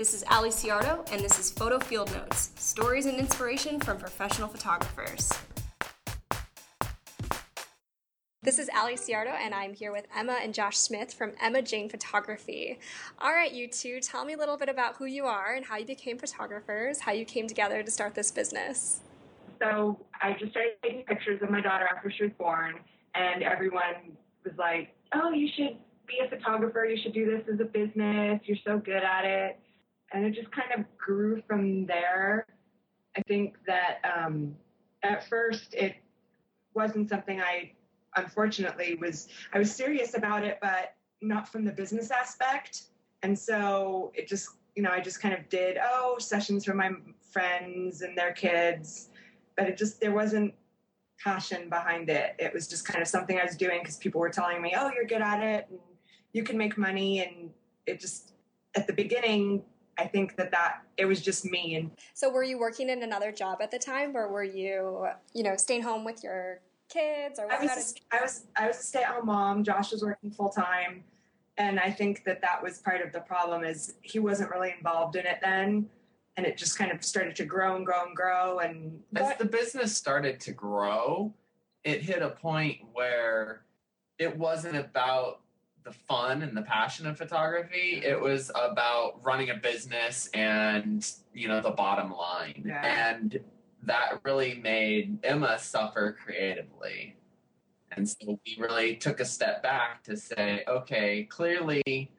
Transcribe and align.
This 0.00 0.14
is 0.14 0.24
Ali 0.30 0.48
Ciardo, 0.48 1.04
and 1.12 1.20
this 1.20 1.38
is 1.38 1.50
Photo 1.50 1.78
Field 1.78 2.10
Notes 2.14 2.52
stories 2.56 3.04
and 3.04 3.18
inspiration 3.18 3.78
from 3.78 3.98
professional 3.98 4.48
photographers. 4.48 5.30
This 8.42 8.58
is 8.58 8.70
Ali 8.74 8.96
Ciardo, 8.96 9.28
and 9.28 9.54
I'm 9.54 9.74
here 9.74 9.92
with 9.92 10.06
Emma 10.16 10.38
and 10.42 10.54
Josh 10.54 10.78
Smith 10.78 11.12
from 11.12 11.32
Emma 11.38 11.60
Jane 11.60 11.90
Photography. 11.90 12.78
All 13.18 13.32
right, 13.32 13.52
you 13.52 13.68
two, 13.68 14.00
tell 14.00 14.24
me 14.24 14.32
a 14.32 14.38
little 14.38 14.56
bit 14.56 14.70
about 14.70 14.96
who 14.96 15.04
you 15.04 15.26
are 15.26 15.52
and 15.52 15.66
how 15.66 15.76
you 15.76 15.84
became 15.84 16.16
photographers, 16.16 17.00
how 17.00 17.12
you 17.12 17.26
came 17.26 17.46
together 17.46 17.82
to 17.82 17.90
start 17.90 18.14
this 18.14 18.30
business. 18.30 19.00
So 19.60 20.00
I 20.18 20.32
just 20.40 20.52
started 20.52 20.76
taking 20.82 21.02
pictures 21.02 21.42
of 21.42 21.50
my 21.50 21.60
daughter 21.60 21.86
after 21.94 22.10
she 22.10 22.22
was 22.22 22.32
born, 22.38 22.76
and 23.14 23.42
everyone 23.42 24.16
was 24.44 24.54
like, 24.56 24.96
"Oh, 25.12 25.30
you 25.32 25.50
should 25.54 25.76
be 26.06 26.20
a 26.24 26.30
photographer. 26.30 26.86
You 26.86 26.96
should 27.02 27.12
do 27.12 27.26
this 27.26 27.46
as 27.52 27.60
a 27.60 27.64
business. 27.64 28.40
You're 28.44 28.56
so 28.64 28.78
good 28.78 29.02
at 29.02 29.26
it." 29.26 29.60
And 30.12 30.24
it 30.24 30.34
just 30.34 30.50
kind 30.50 30.70
of 30.76 30.84
grew 30.98 31.42
from 31.46 31.86
there. 31.86 32.46
I 33.16 33.22
think 33.22 33.56
that 33.66 33.98
um, 34.04 34.54
at 35.02 35.28
first 35.28 35.74
it 35.74 35.96
wasn't 36.74 37.08
something 37.08 37.40
I 37.40 37.72
unfortunately 38.16 38.96
was 39.00 39.28
I 39.52 39.58
was 39.58 39.72
serious 39.72 40.16
about 40.16 40.44
it, 40.44 40.58
but 40.60 40.94
not 41.22 41.48
from 41.48 41.64
the 41.64 41.72
business 41.72 42.10
aspect. 42.10 42.82
And 43.22 43.38
so 43.38 44.12
it 44.14 44.26
just, 44.26 44.48
you 44.74 44.82
know, 44.82 44.90
I 44.90 45.00
just 45.00 45.20
kind 45.20 45.34
of 45.34 45.48
did, 45.48 45.76
oh, 45.82 46.16
sessions 46.18 46.64
for 46.64 46.74
my 46.74 46.90
friends 47.30 48.02
and 48.02 48.16
their 48.16 48.32
kids. 48.32 49.10
But 49.56 49.68
it 49.68 49.76
just, 49.76 50.00
there 50.00 50.12
wasn't 50.12 50.54
passion 51.22 51.68
behind 51.68 52.08
it. 52.08 52.34
It 52.38 52.54
was 52.54 52.66
just 52.66 52.86
kind 52.86 53.02
of 53.02 53.08
something 53.08 53.38
I 53.38 53.44
was 53.44 53.56
doing 53.56 53.80
because 53.80 53.98
people 53.98 54.20
were 54.20 54.30
telling 54.30 54.62
me, 54.62 54.74
oh, 54.76 54.90
you're 54.94 55.04
good 55.04 55.20
at 55.20 55.42
it 55.42 55.66
and 55.70 55.78
you 56.32 56.42
can 56.42 56.56
make 56.56 56.78
money. 56.78 57.20
And 57.20 57.50
it 57.86 58.00
just, 58.00 58.32
at 58.74 58.86
the 58.86 58.92
beginning, 58.92 59.62
I 60.00 60.06
think 60.06 60.36
that 60.36 60.50
that 60.52 60.82
it 60.96 61.04
was 61.04 61.20
just 61.20 61.44
me. 61.44 61.74
And 61.76 61.90
so, 62.14 62.30
were 62.30 62.42
you 62.42 62.58
working 62.58 62.88
in 62.88 63.02
another 63.02 63.30
job 63.30 63.58
at 63.60 63.70
the 63.70 63.78
time, 63.78 64.16
or 64.16 64.28
were 64.28 64.44
you, 64.44 65.06
you 65.34 65.42
know, 65.42 65.56
staying 65.56 65.82
home 65.82 66.04
with 66.04 66.24
your 66.24 66.60
kids 66.88 67.38
or 67.38 67.50
I 67.50 67.62
was, 67.62 67.94
a, 68.10 68.16
I 68.16 68.20
was 68.22 68.46
I 68.56 68.66
was 68.66 68.78
a 68.78 68.82
stay-at-home 68.82 69.26
mom. 69.26 69.62
Josh 69.62 69.92
was 69.92 70.02
working 70.02 70.30
full 70.30 70.48
time, 70.48 71.04
and 71.58 71.78
I 71.78 71.90
think 71.90 72.24
that 72.24 72.40
that 72.40 72.62
was 72.62 72.78
part 72.78 73.00
of 73.00 73.12
the 73.12 73.20
problem 73.20 73.62
is 73.62 73.94
he 74.02 74.18
wasn't 74.18 74.50
really 74.50 74.74
involved 74.76 75.16
in 75.16 75.26
it 75.26 75.38
then, 75.42 75.88
and 76.36 76.46
it 76.46 76.56
just 76.56 76.78
kind 76.78 76.90
of 76.90 77.04
started 77.04 77.36
to 77.36 77.44
grow 77.44 77.76
and 77.76 77.84
grow 77.84 78.06
and 78.06 78.16
grow. 78.16 78.58
And 78.58 79.00
as 79.14 79.36
the 79.36 79.44
business 79.44 79.96
started 79.96 80.40
to 80.40 80.52
grow, 80.52 81.32
it 81.84 82.02
hit 82.02 82.22
a 82.22 82.30
point 82.30 82.78
where 82.92 83.62
it 84.18 84.36
wasn't 84.36 84.76
about 84.76 85.40
the 85.84 85.92
fun 85.92 86.42
and 86.42 86.56
the 86.56 86.62
passion 86.62 87.06
of 87.06 87.16
photography. 87.16 88.02
It 88.04 88.20
was 88.20 88.50
about 88.54 89.20
running 89.22 89.50
a 89.50 89.56
business 89.56 90.28
and 90.34 91.08
you 91.32 91.48
know 91.48 91.60
the 91.60 91.70
bottom 91.70 92.12
line 92.12 92.62
yeah. 92.66 93.12
and 93.12 93.40
that 93.82 94.20
really 94.24 94.60
made 94.62 95.18
Emma 95.22 95.58
suffer 95.58 96.16
creatively. 96.22 97.16
And 97.92 98.08
so 98.08 98.38
we 98.46 98.56
really 98.58 98.96
took 98.96 99.20
a 99.20 99.24
step 99.24 99.62
back 99.62 100.04
to 100.04 100.16
say, 100.16 100.62
okay, 100.68 101.24
clearly 101.24 102.12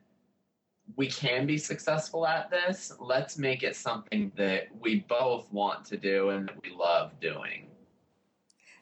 we 0.96 1.08
can 1.08 1.46
be 1.46 1.58
successful 1.58 2.28
at 2.28 2.50
this. 2.50 2.92
Let's 3.00 3.38
make 3.38 3.64
it 3.64 3.76
something 3.76 4.32
that 4.36 4.68
we 4.80 5.02
both 5.08 5.52
want 5.52 5.86
to 5.86 5.98
do 5.98 6.30
and 6.30 6.50
that 6.50 6.62
we 6.62 6.72
love 6.76 7.20
doing. 7.22 7.68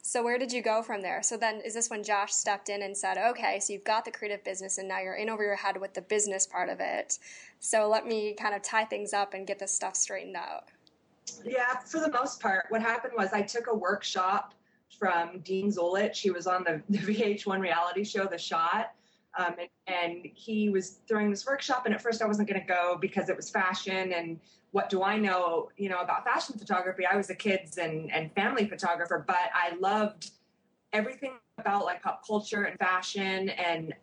So 0.01 0.23
where 0.23 0.37
did 0.37 0.51
you 0.51 0.61
go 0.61 0.81
from 0.81 1.01
there? 1.01 1.21
So 1.21 1.37
then 1.37 1.61
is 1.61 1.73
this 1.73 1.89
when 1.89 2.03
Josh 2.03 2.33
stepped 2.33 2.69
in 2.69 2.81
and 2.81 2.97
said, 2.97 3.17
"Okay, 3.17 3.59
so 3.59 3.73
you've 3.73 3.83
got 3.83 4.05
the 4.05 4.11
creative 4.11 4.43
business 4.43 4.77
and 4.77 4.87
now 4.87 4.99
you're 4.99 5.15
in 5.15 5.29
over 5.29 5.43
your 5.43 5.55
head 5.55 5.79
with 5.79 5.93
the 5.93 6.01
business 6.01 6.47
part 6.47 6.69
of 6.69 6.79
it. 6.79 7.19
So 7.59 7.87
let 7.87 8.07
me 8.07 8.33
kind 8.33 8.55
of 8.55 8.61
tie 8.61 8.85
things 8.85 9.13
up 9.13 9.33
and 9.33 9.45
get 9.45 9.59
this 9.59 9.73
stuff 9.73 9.95
straightened 9.95 10.35
out." 10.35 10.65
Yeah, 11.45 11.79
for 11.79 11.99
the 11.99 12.11
most 12.11 12.39
part. 12.39 12.65
What 12.69 12.81
happened 12.81 13.13
was 13.15 13.33
I 13.33 13.41
took 13.41 13.67
a 13.67 13.75
workshop 13.75 14.53
from 14.97 15.39
Dean 15.39 15.71
Zulich. 15.71 16.15
He 16.15 16.31
was 16.31 16.47
on 16.47 16.63
the, 16.63 16.81
the 16.89 16.97
VH1 16.97 17.59
reality 17.59 18.03
show, 18.03 18.25
The 18.25 18.37
Shot. 18.37 18.93
Um, 19.37 19.55
and, 19.59 19.69
and, 19.87 20.27
he 20.33 20.69
was 20.69 20.99
throwing 21.07 21.29
this 21.29 21.45
workshop, 21.45 21.85
and 21.85 21.93
at 21.93 22.01
first 22.01 22.21
I 22.21 22.25
wasn't 22.25 22.49
going 22.49 22.59
to 22.59 22.65
go 22.65 22.97
because 22.99 23.29
it 23.29 23.37
was 23.37 23.49
fashion. 23.49 24.11
And 24.11 24.39
what 24.71 24.89
do 24.89 25.03
I 25.03 25.17
know, 25.17 25.69
you 25.77 25.87
know, 25.87 25.99
about 25.99 26.25
fashion 26.25 26.57
photography? 26.57 27.05
I 27.05 27.15
was 27.15 27.29
a 27.29 27.35
kids 27.35 27.77
and, 27.77 28.11
and 28.11 28.33
family 28.33 28.67
photographer, 28.67 29.23
but 29.27 29.51
I 29.53 29.75
loved 29.79 30.31
everything 30.93 31.33
about 31.59 31.85
like 31.85 32.01
pop 32.01 32.25
culture 32.25 32.63
and 32.63 32.79
fashion 32.79 33.49
and 33.49 33.93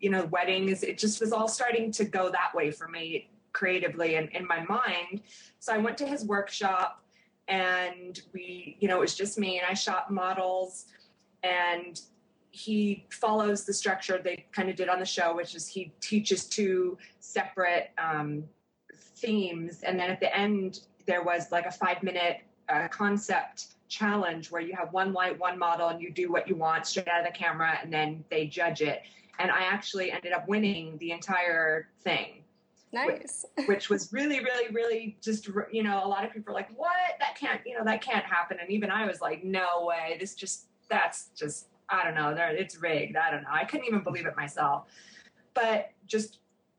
you 0.00 0.10
know 0.10 0.24
weddings. 0.26 0.82
It 0.82 0.98
just 0.98 1.20
was 1.20 1.32
all 1.32 1.48
starting 1.48 1.90
to 1.92 2.04
go 2.04 2.30
that 2.30 2.54
way 2.54 2.70
for 2.70 2.88
me 2.88 3.28
creatively 3.52 4.16
and 4.16 4.28
in 4.30 4.46
my 4.46 4.64
mind. 4.64 5.22
So 5.60 5.72
I 5.72 5.78
went 5.78 5.96
to 5.98 6.06
his 6.06 6.24
workshop 6.24 7.02
and 7.48 8.20
we, 8.32 8.76
you 8.80 8.88
know, 8.88 8.96
it 8.96 9.00
was 9.00 9.14
just 9.14 9.38
me 9.38 9.58
and 9.58 9.66
I 9.68 9.74
shot 9.74 10.10
models 10.10 10.86
and 11.42 12.00
he 12.54 13.04
follows 13.10 13.64
the 13.64 13.74
structure 13.74 14.20
they 14.22 14.46
kind 14.52 14.70
of 14.70 14.76
did 14.76 14.88
on 14.88 15.00
the 15.00 15.04
show, 15.04 15.34
which 15.34 15.56
is 15.56 15.66
he 15.66 15.92
teaches 16.00 16.44
two 16.44 16.96
separate 17.18 17.90
um, 17.98 18.44
themes. 19.16 19.82
And 19.82 19.98
then 19.98 20.08
at 20.08 20.20
the 20.20 20.34
end, 20.34 20.82
there 21.04 21.24
was 21.24 21.50
like 21.50 21.66
a 21.66 21.72
five 21.72 22.00
minute 22.04 22.42
uh, 22.68 22.86
concept 22.88 23.74
challenge 23.88 24.52
where 24.52 24.62
you 24.62 24.72
have 24.76 24.92
one 24.92 25.12
light, 25.12 25.36
one 25.36 25.58
model, 25.58 25.88
and 25.88 26.00
you 26.00 26.12
do 26.12 26.30
what 26.30 26.46
you 26.46 26.54
want 26.54 26.86
straight 26.86 27.08
out 27.08 27.26
of 27.26 27.26
the 27.26 27.36
camera, 27.36 27.76
and 27.82 27.92
then 27.92 28.24
they 28.30 28.46
judge 28.46 28.82
it. 28.82 29.02
And 29.40 29.50
I 29.50 29.62
actually 29.64 30.12
ended 30.12 30.32
up 30.32 30.46
winning 30.46 30.96
the 30.98 31.10
entire 31.10 31.88
thing. 32.04 32.44
Nice. 32.92 33.44
Which, 33.56 33.66
which, 33.66 33.90
was 33.90 34.12
really, 34.12 34.38
really, 34.38 34.72
really 34.72 35.16
just, 35.20 35.48
you 35.72 35.82
know, 35.82 36.04
a 36.04 36.06
lot 36.06 36.24
of 36.24 36.32
people 36.32 36.52
are 36.52 36.54
like, 36.54 36.70
what? 36.76 36.92
That 37.18 37.36
can't, 37.36 37.60
you 37.66 37.76
know, 37.76 37.84
that 37.84 38.00
can't 38.00 38.24
happen. 38.24 38.58
And 38.60 38.70
even 38.70 38.92
I 38.92 39.08
was 39.08 39.20
like, 39.20 39.42
no 39.42 39.84
way. 39.86 40.16
This 40.20 40.36
just, 40.36 40.66
that's 40.88 41.30
just, 41.36 41.66
I 41.88 42.04
don't 42.04 42.14
know. 42.14 42.34
It's 42.36 42.76
rigged. 42.80 43.16
I 43.16 43.30
don't 43.30 43.42
know. 43.42 43.50
I 43.52 43.64
couldn't 43.64 43.86
even 43.86 44.02
believe 44.02 44.26
it 44.26 44.36
myself. 44.36 44.86
But 45.52 45.90
just 46.06 46.38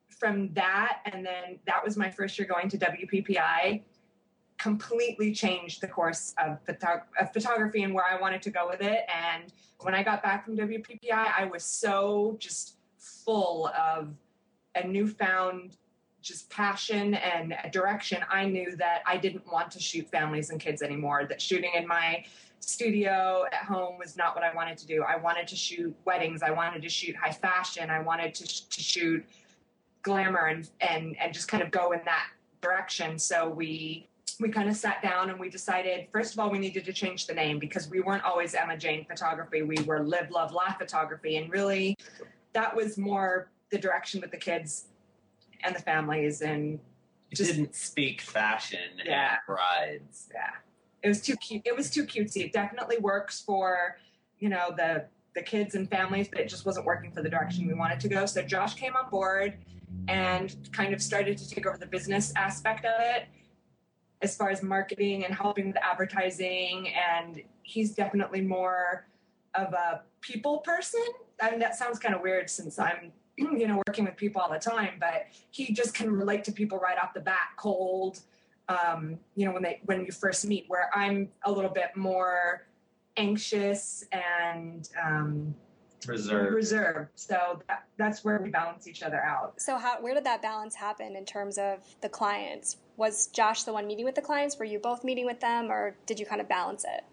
from 0.09 0.53
that, 0.53 0.99
and 1.05 1.25
then 1.25 1.59
that 1.65 1.83
was 1.83 1.97
my 1.97 2.09
first 2.09 2.37
year 2.37 2.47
going 2.47 2.69
to 2.69 2.77
WPPI, 2.77 3.83
completely 4.57 5.33
changed 5.33 5.81
the 5.81 5.87
course 5.87 6.33
of, 6.43 6.59
photo- 6.65 7.03
of 7.19 7.33
photography 7.33 7.83
and 7.83 7.93
where 7.93 8.05
I 8.05 8.19
wanted 8.19 8.41
to 8.43 8.49
go 8.49 8.67
with 8.67 8.81
it. 8.81 9.05
And 9.09 9.51
when 9.81 9.93
I 9.93 10.03
got 10.03 10.23
back 10.23 10.45
from 10.45 10.57
WPPI, 10.57 11.11
I 11.11 11.45
was 11.45 11.63
so 11.63 12.37
just 12.39 12.77
full 12.97 13.67
of 13.77 14.13
a 14.75 14.87
newfound 14.87 15.77
just 16.25 16.49
passion 16.49 17.13
and 17.13 17.55
direction, 17.71 18.17
I 18.29 18.45
knew 18.45 18.75
that 18.77 19.03
I 19.05 19.15
didn't 19.15 19.45
want 19.51 19.69
to 19.71 19.79
shoot 19.79 20.09
families 20.09 20.49
and 20.49 20.59
kids 20.59 20.81
anymore. 20.81 21.25
That 21.29 21.39
shooting 21.39 21.71
in 21.75 21.87
my 21.87 22.25
studio 22.65 23.45
at 23.51 23.65
home 23.65 23.97
was 23.97 24.17
not 24.17 24.35
what 24.35 24.43
I 24.43 24.53
wanted 24.53 24.77
to 24.79 24.87
do. 24.87 25.03
I 25.03 25.17
wanted 25.17 25.47
to 25.47 25.55
shoot 25.55 25.95
weddings. 26.05 26.41
I 26.41 26.51
wanted 26.51 26.81
to 26.81 26.89
shoot 26.89 27.15
high 27.15 27.31
fashion. 27.31 27.89
I 27.89 28.01
wanted 28.01 28.33
to, 28.35 28.47
sh- 28.47 28.61
to 28.61 28.81
shoot 28.81 29.25
glamour 30.01 30.47
and, 30.47 30.69
and, 30.81 31.15
and 31.19 31.33
just 31.33 31.47
kind 31.47 31.61
of 31.61 31.71
go 31.71 31.91
in 31.91 32.01
that 32.05 32.27
direction. 32.61 33.19
So 33.19 33.47
we, 33.49 34.09
we 34.39 34.49
kind 34.49 34.67
of 34.67 34.75
sat 34.75 35.01
down 35.01 35.29
and 35.29 35.39
we 35.39 35.49
decided, 35.49 36.07
first 36.11 36.33
of 36.33 36.39
all, 36.39 36.49
we 36.49 36.57
needed 36.57 36.85
to 36.85 36.93
change 36.93 37.27
the 37.27 37.33
name 37.33 37.59
because 37.59 37.87
we 37.89 38.01
weren't 38.01 38.23
always 38.23 38.55
Emma 38.55 38.77
Jane 38.77 39.05
photography. 39.05 39.61
We 39.61 39.77
were 39.85 40.03
live, 40.03 40.31
love, 40.31 40.51
laugh 40.51 40.79
photography. 40.79 41.37
And 41.37 41.51
really 41.51 41.95
that 42.53 42.75
was 42.75 42.97
more 42.97 43.51
the 43.69 43.77
direction 43.77 44.21
that 44.21 44.31
the 44.31 44.37
kids 44.37 44.85
and 45.63 45.75
the 45.75 45.81
families 45.81 46.41
and 46.41 46.79
just 47.33 47.51
it 47.51 47.53
didn't 47.53 47.75
speak 47.75 48.21
fashion 48.21 48.79
yeah. 49.03 49.31
and 49.31 49.39
brides. 49.45 50.29
Yeah. 50.33 50.49
It 51.05 51.09
was 51.09 51.21
too 51.21 51.35
cute. 51.35 51.61
It 51.65 51.77
was 51.77 51.91
too 51.91 52.03
cutesy. 52.03 52.45
It 52.45 52.51
definitely 52.51 52.97
works 52.97 53.39
for, 53.39 53.97
you 54.39 54.49
know, 54.49 54.73
the 54.75 55.05
the 55.35 55.41
kids 55.43 55.75
and 55.75 55.87
families, 55.87 56.27
but 56.27 56.39
it 56.39 56.49
just 56.49 56.65
wasn't 56.65 56.87
working 56.87 57.11
for 57.11 57.21
the 57.21 57.29
direction 57.29 57.67
we 57.67 57.75
wanted 57.75 57.99
to 57.99 58.07
go. 58.07 58.25
So 58.25 58.41
Josh 58.41 58.73
came 58.73 58.95
on 58.95 59.11
board 59.11 59.53
and 60.07 60.55
kind 60.71 60.95
of 60.95 61.03
started 61.03 61.37
to 61.37 61.47
take 61.47 61.67
over 61.67 61.77
the 61.77 61.85
business 61.85 62.33
aspect 62.35 62.85
of 62.85 62.93
it 62.97 63.27
as 64.23 64.35
far 64.35 64.49
as 64.49 64.63
marketing 64.63 65.25
and 65.25 65.35
helping 65.35 65.67
with 65.67 65.77
advertising. 65.77 66.87
And 66.89 67.43
he's 67.61 67.93
definitely 67.93 68.41
more 68.41 69.05
of 69.53 69.73
a 69.73 70.01
people 70.21 70.59
person. 70.59 71.05
I 71.39 71.51
mean, 71.51 71.59
that 71.59 71.75
sounds 71.75 71.99
kind 71.99 72.15
of 72.15 72.21
weird 72.21 72.49
since 72.49 72.79
I'm 72.79 73.11
you 73.37 73.67
know, 73.67 73.79
working 73.87 74.05
with 74.05 74.15
people 74.15 74.41
all 74.41 74.51
the 74.51 74.57
time, 74.57 74.93
but 74.99 75.27
he 75.51 75.71
just 75.71 75.93
can 75.93 76.11
relate 76.11 76.43
to 76.45 76.51
people 76.51 76.79
right 76.79 76.97
off 76.97 77.13
the 77.13 77.19
bat, 77.19 77.49
cold. 77.57 78.21
Um, 78.67 79.19
you 79.35 79.45
know, 79.45 79.53
when 79.53 79.63
they 79.63 79.79
when 79.85 80.05
you 80.05 80.11
first 80.11 80.45
meet, 80.45 80.65
where 80.67 80.89
I'm 80.95 81.29
a 81.43 81.51
little 81.51 81.69
bit 81.69 81.95
more 81.95 82.65
anxious 83.17 84.03
and 84.11 84.89
um, 85.03 85.55
reserved. 86.07 86.55
Reserved. 86.55 87.09
So 87.15 87.61
that, 87.67 87.85
that's 87.97 88.23
where 88.23 88.39
we 88.39 88.49
balance 88.49 88.87
each 88.87 89.03
other 89.03 89.21
out. 89.21 89.61
So 89.61 89.77
how 89.77 90.01
where 90.01 90.13
did 90.13 90.23
that 90.23 90.41
balance 90.41 90.75
happen 90.75 91.15
in 91.15 91.25
terms 91.25 91.57
of 91.57 91.79
the 92.01 92.09
clients? 92.09 92.77
Was 92.97 93.27
Josh 93.27 93.63
the 93.63 93.73
one 93.73 93.87
meeting 93.87 94.05
with 94.05 94.15
the 94.15 94.21
clients? 94.21 94.57
Were 94.57 94.65
you 94.65 94.79
both 94.79 95.03
meeting 95.03 95.25
with 95.25 95.39
them, 95.39 95.71
or 95.71 95.95
did 96.05 96.19
you 96.19 96.25
kind 96.25 96.41
of 96.41 96.47
balance 96.47 96.85
it? 96.85 97.03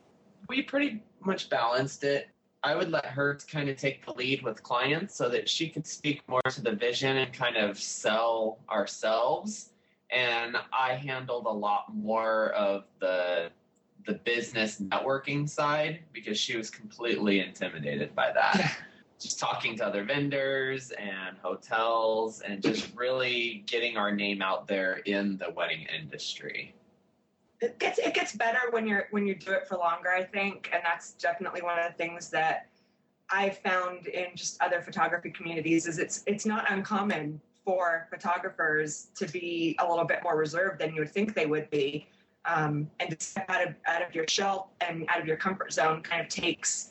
We 0.48 0.62
pretty 0.62 1.02
much 1.20 1.50
balanced 1.50 2.05
it. 2.05 2.28
I 2.64 2.76
would 2.76 2.90
let 2.90 3.06
her 3.06 3.38
kind 3.50 3.69
of 3.69 3.76
take 3.76 4.05
the 4.05 4.12
lead 4.12 4.43
with 4.43 4.62
clients 4.62 5.16
so 5.16 5.28
that 5.28 5.48
she 5.48 5.69
could 5.69 5.87
speak 5.87 6.22
more 6.28 6.43
to 6.50 6.62
the 6.62 6.72
vision 6.72 7.16
and 7.16 7.32
kind 7.32 7.56
of 7.56 7.76
sell 7.76 8.58
ourselves. 8.70 9.70
And 10.12 10.56
I 10.72 10.94
handled 10.94 11.46
a 11.46 11.52
lot 11.52 11.94
more 11.94 12.50
of 12.50 12.84
the 13.00 13.50
the 14.04 14.14
business 14.14 14.80
networking 14.80 15.48
side 15.48 16.00
because 16.12 16.36
she 16.36 16.56
was 16.56 16.70
completely 16.70 17.40
intimidated 17.40 18.14
by 18.14 18.32
that. 18.32 18.78
just 19.20 19.38
talking 19.38 19.76
to 19.76 19.86
other 19.86 20.02
vendors 20.02 20.90
and 20.92 21.36
hotels 21.40 22.40
and 22.40 22.60
just 22.60 22.90
really 22.96 23.62
getting 23.66 23.96
our 23.96 24.10
name 24.12 24.42
out 24.42 24.66
there 24.66 24.94
in 25.06 25.38
the 25.38 25.48
wedding 25.52 25.86
industry. 25.96 26.74
It 27.60 27.78
gets 27.78 28.00
it 28.00 28.12
gets 28.14 28.34
better 28.34 28.58
when 28.70 28.88
you're 28.88 29.06
when 29.12 29.24
you 29.24 29.36
do 29.36 29.52
it 29.52 29.68
for 29.68 29.76
longer, 29.76 30.10
I 30.10 30.24
think, 30.24 30.68
and 30.72 30.82
that's 30.84 31.12
definitely 31.12 31.62
one 31.62 31.78
of 31.78 31.86
the 31.86 31.96
things 31.96 32.28
that 32.30 32.66
I've 33.30 33.58
found 33.58 34.08
in 34.08 34.26
just 34.34 34.60
other 34.60 34.82
photography 34.82 35.30
communities 35.30 35.86
is 35.86 36.00
it's 36.00 36.24
it's 36.26 36.44
not 36.44 36.70
uncommon 36.70 37.40
for 37.64 38.08
photographers 38.10 39.08
to 39.14 39.26
be 39.26 39.76
a 39.78 39.88
little 39.88 40.04
bit 40.04 40.18
more 40.22 40.36
reserved 40.36 40.80
than 40.80 40.94
you 40.94 41.00
would 41.00 41.12
think 41.12 41.34
they 41.34 41.46
would 41.46 41.70
be. 41.70 42.06
Um, 42.44 42.90
and 42.98 43.10
to 43.10 43.24
step 43.24 43.48
out 43.48 43.66
of 43.66 43.74
out 43.86 44.02
of 44.02 44.14
your 44.14 44.26
shell 44.28 44.72
and 44.80 45.06
out 45.08 45.20
of 45.20 45.26
your 45.26 45.36
comfort 45.36 45.72
zone 45.72 46.02
kind 46.02 46.20
of 46.20 46.28
takes 46.28 46.90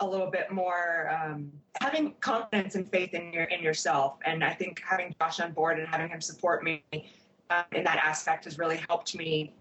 a 0.00 0.06
little 0.06 0.30
bit 0.30 0.50
more 0.50 1.10
um, 1.10 1.52
having 1.82 2.14
confidence 2.20 2.74
and 2.74 2.90
faith 2.90 3.12
in 3.12 3.32
your 3.32 3.44
in 3.44 3.62
yourself. 3.62 4.16
And 4.24 4.42
I 4.42 4.54
think 4.54 4.82
having 4.88 5.14
Josh 5.20 5.40
on 5.40 5.52
board 5.52 5.78
and 5.78 5.86
having 5.88 6.08
him 6.08 6.20
support 6.20 6.64
me 6.64 6.82
um, 7.50 7.64
in 7.72 7.84
that 7.84 7.98
aspect 7.98 8.44
has 8.44 8.58
really 8.58 8.80
helped 8.88 9.14
me 9.14 9.52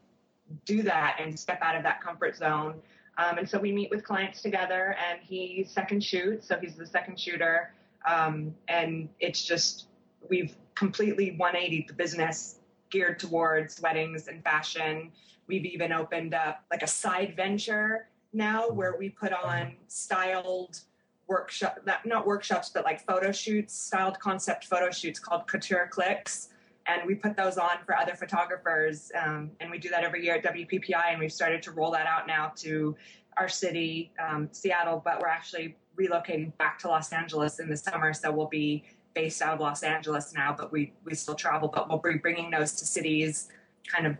do 0.65 0.81
that 0.83 1.17
and 1.19 1.37
step 1.37 1.59
out 1.61 1.75
of 1.75 1.83
that 1.83 2.01
comfort 2.01 2.37
zone. 2.37 2.75
Um, 3.17 3.39
and 3.39 3.49
so 3.49 3.59
we 3.59 3.71
meet 3.71 3.89
with 3.89 4.03
clients 4.03 4.41
together, 4.41 4.95
and 5.09 5.19
he 5.21 5.65
second 5.67 6.03
shoots, 6.03 6.47
so 6.47 6.57
he's 6.59 6.75
the 6.75 6.85
second 6.85 7.19
shooter. 7.19 7.73
Um, 8.07 8.53
and 8.67 9.09
it's 9.19 9.43
just 9.43 9.87
we've 10.29 10.55
completely 10.75 11.31
180 11.37 11.85
the 11.87 11.93
business 11.93 12.59
geared 12.89 13.19
towards 13.19 13.81
weddings 13.81 14.27
and 14.27 14.43
fashion. 14.43 15.11
We've 15.47 15.65
even 15.65 15.91
opened 15.91 16.33
up 16.33 16.63
like 16.71 16.83
a 16.83 16.87
side 16.87 17.35
venture 17.35 18.07
now 18.33 18.69
where 18.69 18.95
we 18.97 19.09
put 19.09 19.33
on 19.33 19.73
styled 19.87 20.81
workshop 21.27 21.79
not 22.05 22.25
workshops 22.25 22.69
but 22.73 22.85
like 22.85 23.05
photo 23.05 23.31
shoots 23.31 23.77
styled 23.77 24.17
concept 24.19 24.65
photo 24.65 24.89
shoots 24.89 25.19
called 25.19 25.45
couture 25.47 25.87
clicks 25.91 26.49
and 26.87 27.01
we 27.05 27.13
put 27.13 27.35
those 27.35 27.57
on 27.57 27.77
for 27.85 27.97
other 27.97 28.15
photographers 28.15 29.11
um, 29.21 29.51
and 29.59 29.69
we 29.69 29.77
do 29.77 29.89
that 29.89 30.03
every 30.03 30.23
year 30.23 30.35
at 30.35 30.43
wppi 30.43 31.11
and 31.11 31.19
we've 31.19 31.33
started 31.33 31.61
to 31.61 31.71
roll 31.71 31.91
that 31.91 32.05
out 32.05 32.27
now 32.27 32.51
to 32.55 32.95
our 33.35 33.49
city 33.49 34.11
um, 34.25 34.47
seattle 34.51 35.01
but 35.03 35.19
we're 35.19 35.27
actually 35.27 35.75
relocating 35.99 36.55
back 36.57 36.79
to 36.79 36.87
los 36.87 37.11
angeles 37.11 37.59
in 37.59 37.69
the 37.69 37.77
summer 37.77 38.13
so 38.13 38.31
we'll 38.31 38.47
be 38.47 38.85
based 39.17 39.41
out 39.41 39.55
of 39.55 39.59
los 39.59 39.81
angeles 39.81 40.33
now 40.33 40.53
but 40.57 40.71
we, 40.71 40.93
we 41.03 41.15
still 41.15 41.35
travel 41.35 41.67
but 41.73 41.89
we'll 41.89 41.97
be 41.97 42.19
bringing 42.19 42.51
those 42.51 42.73
to 42.73 42.85
cities 42.85 43.49
kind 43.91 44.05
of 44.05 44.15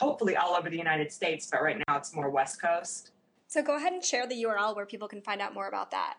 hopefully 0.00 0.36
all 0.36 0.54
over 0.54 0.70
the 0.70 0.76
united 0.76 1.12
states 1.12 1.48
but 1.50 1.62
right 1.62 1.78
now 1.86 1.96
it's 1.96 2.14
more 2.14 2.30
west 2.30 2.60
coast 2.62 3.12
so 3.50 3.62
go 3.62 3.76
ahead 3.76 3.94
and 3.94 4.04
share 4.04 4.26
the 4.26 4.44
URL 4.44 4.76
where 4.76 4.84
people 4.84 5.08
can 5.08 5.22
find 5.22 5.40
out 5.40 5.54
more 5.54 5.68
about 5.68 5.90
that. 5.90 6.18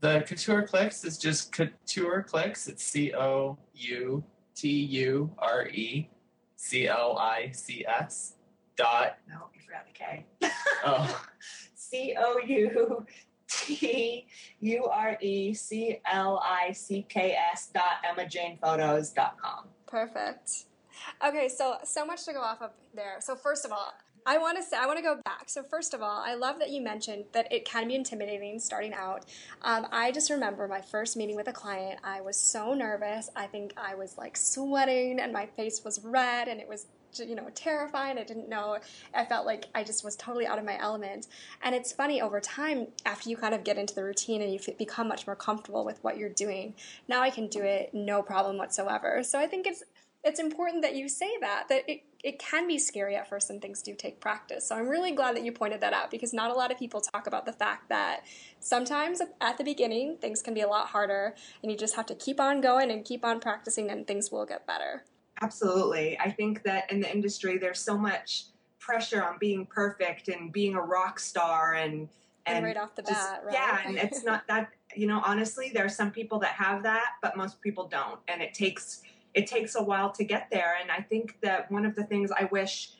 The 0.00 0.24
Couture 0.26 0.62
Clicks 0.62 1.04
is 1.04 1.18
just 1.18 1.52
Couture 1.52 2.22
Clicks. 2.22 2.68
It's 2.68 2.82
C 2.82 3.12
O 3.12 3.58
U 3.74 4.24
T 4.54 4.68
U 4.68 5.30
R 5.38 5.68
E 5.68 6.08
C 6.56 6.88
L 6.88 7.18
I 7.18 7.50
C 7.52 7.84
S 7.86 8.36
dot. 8.76 9.18
No, 9.28 9.50
you 9.54 9.60
forgot 9.60 9.86
the 9.86 9.92
K. 9.92 10.24
Oh. 10.86 11.22
C 11.74 12.14
O 12.18 12.38
U 12.46 13.04
T 13.50 14.26
U 14.60 14.84
R 14.86 15.18
E 15.20 15.52
C 15.54 16.00
L 16.10 16.40
I 16.44 16.72
C 16.72 17.04
K 17.08 17.36
S 17.52 17.70
dot 17.74 18.02
EmmaJanePhotos 18.08 19.14
dot 19.14 19.36
com. 19.42 19.64
Perfect. 19.86 20.66
Okay, 21.26 21.48
so 21.48 21.78
so 21.82 22.04
much 22.04 22.24
to 22.26 22.32
go 22.32 22.40
off 22.40 22.62
of 22.62 22.70
there. 22.94 23.16
So 23.20 23.34
first 23.34 23.64
of 23.64 23.72
all, 23.72 23.92
I 24.26 24.36
want 24.38 24.58
to 24.58 24.62
say 24.62 24.76
I 24.76 24.86
want 24.86 24.98
to 24.98 25.02
go 25.02 25.16
back. 25.24 25.48
So 25.48 25.62
first 25.62 25.94
of 25.94 26.02
all, 26.02 26.22
I 26.24 26.34
love 26.34 26.58
that 26.58 26.70
you 26.70 26.82
mentioned 26.82 27.24
that 27.32 27.50
it 27.50 27.64
can 27.64 27.88
be 27.88 27.94
intimidating 27.94 28.58
starting 28.58 28.92
out. 28.92 29.24
Um, 29.62 29.86
I 29.90 30.12
just 30.12 30.30
remember 30.30 30.68
my 30.68 30.82
first 30.82 31.16
meeting 31.16 31.36
with 31.36 31.48
a 31.48 31.52
client. 31.52 32.00
I 32.04 32.20
was 32.20 32.36
so 32.36 32.74
nervous. 32.74 33.30
I 33.34 33.46
think 33.46 33.72
I 33.76 33.94
was 33.94 34.18
like 34.18 34.36
sweating, 34.36 35.20
and 35.20 35.32
my 35.32 35.46
face 35.46 35.82
was 35.84 36.04
red, 36.04 36.48
and 36.48 36.60
it 36.60 36.68
was 36.68 36.86
you 37.18 37.34
know 37.34 37.48
terrifying. 37.54 38.18
I 38.18 38.24
didn't 38.24 38.48
know. 38.48 38.78
I 39.14 39.24
felt 39.24 39.46
like 39.46 39.66
I 39.74 39.84
just 39.84 40.04
was 40.04 40.16
totally 40.16 40.46
out 40.46 40.58
of 40.58 40.64
my 40.64 40.78
element. 40.78 41.26
And 41.62 41.74
it's 41.74 41.92
funny 41.92 42.20
over 42.20 42.40
time 42.40 42.88
after 43.04 43.28
you 43.28 43.36
kind 43.36 43.54
of 43.54 43.64
get 43.64 43.78
into 43.78 43.94
the 43.94 44.04
routine 44.04 44.42
and 44.42 44.52
you 44.52 44.60
become 44.78 45.08
much 45.08 45.26
more 45.26 45.36
comfortable 45.36 45.84
with 45.84 46.02
what 46.02 46.16
you're 46.16 46.28
doing. 46.28 46.74
Now 47.08 47.22
I 47.22 47.30
can 47.30 47.48
do 47.48 47.62
it 47.62 47.90
no 47.92 48.22
problem 48.22 48.56
whatsoever. 48.56 49.22
So 49.22 49.38
I 49.38 49.46
think 49.46 49.66
it's 49.66 49.82
it's 50.22 50.38
important 50.38 50.82
that 50.82 50.94
you 50.94 51.08
say 51.08 51.30
that 51.40 51.68
that 51.68 51.88
it 51.88 52.02
it 52.22 52.38
can 52.38 52.66
be 52.66 52.78
scary 52.78 53.16
at 53.16 53.26
first 53.26 53.48
and 53.48 53.62
things 53.62 53.80
do 53.80 53.94
take 53.94 54.20
practice. 54.20 54.68
So 54.68 54.76
I'm 54.76 54.88
really 54.88 55.12
glad 55.12 55.34
that 55.36 55.44
you 55.44 55.52
pointed 55.52 55.80
that 55.80 55.94
out 55.94 56.10
because 56.10 56.34
not 56.34 56.50
a 56.50 56.54
lot 56.54 56.70
of 56.70 56.78
people 56.78 57.00
talk 57.00 57.26
about 57.26 57.46
the 57.46 57.52
fact 57.52 57.88
that 57.88 58.24
sometimes 58.58 59.22
at 59.40 59.56
the 59.56 59.64
beginning 59.64 60.18
things 60.18 60.42
can 60.42 60.52
be 60.52 60.60
a 60.60 60.68
lot 60.68 60.88
harder 60.88 61.34
and 61.62 61.72
you 61.72 61.78
just 61.78 61.96
have 61.96 62.04
to 62.06 62.14
keep 62.14 62.38
on 62.38 62.60
going 62.60 62.90
and 62.90 63.06
keep 63.06 63.24
on 63.24 63.40
practicing 63.40 63.90
and 63.90 64.06
things 64.06 64.30
will 64.30 64.44
get 64.44 64.66
better. 64.66 65.04
Absolutely. 65.42 66.18
I 66.18 66.30
think 66.30 66.62
that 66.64 66.90
in 66.90 67.00
the 67.00 67.10
industry 67.10 67.58
there's 67.58 67.80
so 67.80 67.96
much 67.96 68.46
pressure 68.78 69.22
on 69.22 69.36
being 69.38 69.66
perfect 69.66 70.28
and 70.28 70.52
being 70.52 70.74
a 70.74 70.80
rock 70.80 71.18
star 71.18 71.74
and 71.74 72.08
and, 72.46 72.56
and 72.56 72.64
right 72.64 72.76
off 72.76 72.94
the 72.94 73.02
just, 73.02 73.12
bat, 73.12 73.42
right? 73.44 73.52
Yeah, 73.52 73.80
and 73.86 73.98
it's 73.98 74.24
not 74.24 74.46
that 74.48 74.70
you 74.94 75.06
know, 75.06 75.22
honestly, 75.24 75.70
there 75.72 75.84
are 75.84 75.90
some 75.90 76.10
people 76.10 76.38
that 76.40 76.52
have 76.52 76.82
that, 76.82 77.12
but 77.22 77.36
most 77.36 77.60
people 77.60 77.86
don't. 77.86 78.18
And 78.28 78.42
it 78.42 78.54
takes 78.54 79.02
it 79.34 79.46
takes 79.46 79.76
a 79.76 79.82
while 79.82 80.10
to 80.10 80.24
get 80.24 80.48
there. 80.50 80.74
And 80.80 80.90
I 80.90 81.00
think 81.00 81.38
that 81.40 81.70
one 81.70 81.86
of 81.86 81.94
the 81.94 82.02
things 82.04 82.32
I 82.32 82.48
wish 82.50 82.92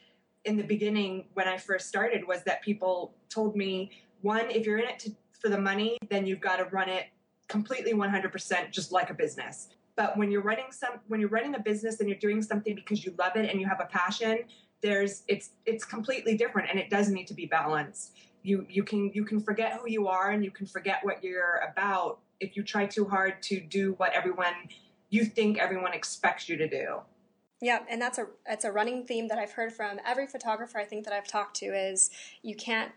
in 0.45 0.57
the 0.57 0.63
beginning 0.63 1.25
when 1.35 1.49
I 1.49 1.59
first 1.59 1.89
started 1.89 2.27
was 2.27 2.45
that 2.45 2.63
people 2.63 3.15
told 3.29 3.57
me, 3.57 3.91
one, 4.23 4.49
if 4.51 4.65
you're 4.65 4.79
in 4.79 4.89
it 4.89 4.99
to, 5.01 5.13
for 5.41 5.49
the 5.49 5.61
money, 5.61 5.99
then 6.09 6.27
you've 6.27 6.41
got 6.41 6.57
to 6.57 6.65
run 6.67 6.89
it 6.89 7.07
completely 7.49 7.93
100% 7.93 8.71
just 8.71 8.93
like 8.93 9.11
a 9.11 9.15
business. 9.15 9.71
But 10.01 10.17
when 10.17 10.31
you're 10.31 10.41
running 10.41 10.73
some 10.73 10.93
when 11.09 11.21
you're 11.21 11.29
running 11.29 11.55
a 11.57 11.59
business 11.59 12.01
and 12.01 12.09
you're 12.09 12.17
doing 12.19 12.41
something 12.41 12.75
because 12.75 13.05
you 13.05 13.13
love 13.19 13.37
it 13.37 13.51
and 13.51 13.61
you 13.61 13.69
have 13.69 13.81
a 13.81 13.85
passion, 13.85 14.39
there's 14.81 15.25
it's 15.29 15.51
it's 15.67 15.85
completely 15.85 16.39
different 16.39 16.71
and 16.71 16.81
it 16.81 16.89
does 16.89 17.11
need 17.11 17.27
to 17.27 17.35
be 17.35 17.45
balanced. 17.45 18.17
You 18.43 18.65
you 18.71 18.83
can 18.83 19.11
you 19.13 19.27
can 19.27 19.41
forget 19.41 19.75
who 19.75 19.91
you 19.91 20.09
are 20.09 20.31
and 20.31 20.43
you 20.43 20.51
can 20.51 20.65
forget 20.65 21.01
what 21.03 21.23
you're 21.23 21.61
about 21.71 22.21
if 22.41 22.57
you 22.57 22.63
try 22.63 22.87
too 22.87 23.05
hard 23.05 23.43
to 23.43 23.61
do 23.61 23.93
what 23.99 24.15
everyone 24.15 24.55
you 25.11 25.27
think 25.27 25.59
everyone 25.59 25.93
expects 25.93 26.49
you 26.49 26.57
to 26.57 26.67
do. 26.67 27.01
Yeah, 27.61 27.81
and 27.91 28.01
that's 28.01 28.17
a 28.17 28.29
it's 28.47 28.65
a 28.65 28.73
running 28.73 29.05
theme 29.05 29.29
that 29.29 29.39
I've 29.39 29.53
heard 29.53 29.71
from 29.71 30.01
every 30.07 30.27
photographer 30.27 30.79
I 30.79 30.87
think 30.87 31.05
that 31.05 31.13
I've 31.13 31.29
talked 31.29 31.57
to 31.57 31.67
is 31.67 32.09
you 32.41 32.55
can't 32.55 32.93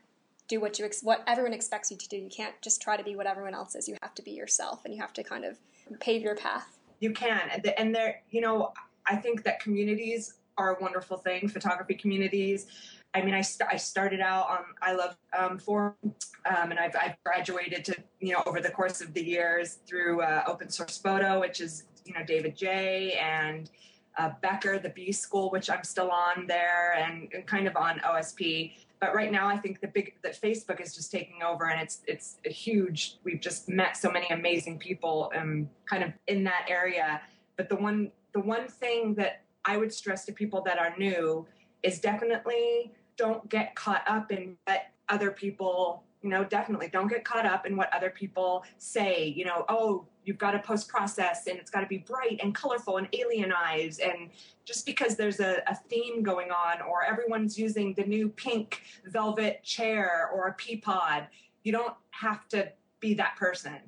do 0.48 0.62
what 0.62 0.80
you 0.80 0.86
ex- 0.86 1.04
what 1.04 1.22
everyone 1.28 1.52
expects 1.52 1.92
you 1.92 1.98
to 1.98 2.08
do. 2.08 2.16
You 2.16 2.30
can't 2.30 2.56
just 2.62 2.82
try 2.82 2.96
to 2.96 3.04
be 3.04 3.18
what 3.18 3.28
everyone 3.28 3.56
else 3.56 3.76
is. 3.76 3.90
You 3.90 3.98
have 4.02 4.16
to 4.16 4.22
be 4.22 4.32
yourself, 4.32 4.86
and 4.86 4.94
you 4.94 5.02
have 5.02 5.12
to 5.14 5.24
kind 5.24 5.44
of 5.44 5.58
pave 6.00 6.22
your 6.22 6.36
path. 6.36 6.80
You 7.00 7.12
can, 7.12 7.42
and 7.78 7.94
there, 7.94 8.22
you 8.32 8.42
know, 8.42 8.74
I 9.06 9.16
think 9.16 9.44
that 9.44 9.60
communities 9.60 10.36
are 10.58 10.76
a 10.76 10.82
wonderful 10.82 11.18
thing. 11.18 11.48
Photography 11.48 11.96
communities. 11.96 12.68
I 13.14 13.22
mean, 13.22 13.34
I, 13.34 13.42
st- 13.42 13.70
I 13.72 13.78
started 13.78 14.22
out 14.22 14.50
on 14.50 14.60
I 14.82 14.94
Love 14.94 15.16
um, 15.38 15.60
Forum, 15.60 15.94
um, 16.04 16.72
and 16.72 16.80
I've, 16.80 16.96
I've 17.00 17.16
graduated 17.24 17.86
to 17.86 17.96
you 18.20 18.34
know 18.34 18.44
over 18.46 18.60
the 18.60 18.72
course 18.72 19.02
of 19.02 19.14
the 19.14 19.24
years 19.24 19.80
through 19.86 20.22
uh, 20.22 20.44
Open 20.48 20.70
Source 20.70 20.98
Photo, 20.98 21.40
which 21.40 21.62
is 21.62 21.84
you 22.06 22.14
know 22.14 22.24
David 22.26 22.56
Jay 22.56 23.14
and 23.22 23.70
uh, 24.18 24.32
Becker, 24.42 24.80
the 24.80 24.90
B 24.90 25.12
School, 25.12 25.50
which 25.52 25.70
I'm 25.70 25.84
still 25.84 26.12
on 26.12 26.48
there, 26.48 26.94
and, 26.94 27.30
and, 27.34 27.46
kind 27.46 27.68
of 27.68 27.76
on 27.76 28.00
OSP. 28.00 28.74
But 29.04 29.14
right 29.14 29.34
now, 29.34 29.50
I 29.50 29.58
think 29.58 29.82
the 29.82 29.90
big 29.90 30.14
that 30.24 30.42
Facebook 30.42 30.80
is 30.80 30.96
just 30.96 31.12
taking 31.12 31.44
over, 31.44 31.66
and 31.66 31.82
it's 31.82 32.04
it's 32.08 32.38
a 32.46 32.50
huge. 32.50 33.18
We've 33.26 33.42
just 33.42 33.68
met 33.68 33.98
so 33.98 34.10
many 34.10 34.30
amazing 34.30 34.80
people, 34.80 35.30
um, 35.36 35.70
kind 35.86 36.06
of 36.06 36.14
in 36.28 36.46
that 36.46 36.68
area. 36.70 37.20
But 37.58 37.68
the 37.68 37.76
one 37.76 38.14
the 38.34 38.40
one 38.40 38.66
thing 38.66 39.16
that 39.16 39.42
I 39.66 39.76
would 39.76 39.94
stress 39.94 40.24
to 40.28 40.32
people 40.32 40.62
that 40.62 40.80
are 40.80 40.96
new 40.98 41.46
is 41.84 42.00
definitely 42.00 42.94
don't 43.18 43.50
get 43.50 43.76
caught 43.76 44.04
up 44.08 44.32
in 44.32 44.56
what 44.64 44.84
other 45.10 45.32
people 45.32 46.04
you 46.24 46.30
know 46.30 46.44
definitely 46.44 46.88
don't 46.88 47.08
get 47.08 47.24
caught 47.24 47.46
up 47.46 47.66
in 47.66 47.76
what 47.76 47.94
other 47.94 48.10
people 48.10 48.64
say 48.78 49.34
you 49.36 49.46
know 49.46 49.66
oh 49.70 50.06
you've 50.26 50.38
got 50.38 50.52
to 50.52 50.60
post 50.60 50.88
process 50.88 51.48
and 51.48 51.60
it's 51.60 51.70
got 51.70 51.82
to 51.82 51.88
be 51.88 51.98
bright 51.98 52.40
and 52.42 52.56
colorful 52.56 52.98
and 52.98 53.08
alien 53.14 53.52
eyes 53.52 54.00
and 54.00 54.30
just 54.64 54.86
because 54.86 55.18
there's 55.18 55.42
a, 55.42 55.62
a, 55.68 55.76
theme 55.90 56.24
going 56.24 56.50
on 56.50 56.82
or 56.82 57.04
everyone's 57.04 57.60
using 57.60 57.94
the 57.96 58.04
new 58.04 58.30
pink 58.30 58.84
velvet 59.08 59.62
chair 59.64 60.30
or 60.34 60.48
a 60.48 60.54
pea 60.54 60.78
pod 60.78 61.28
you 61.64 61.72
don't 61.72 61.94
have 62.12 62.48
to 62.50 62.72
be 63.00 63.14
that 63.16 63.36
person. 63.38 63.80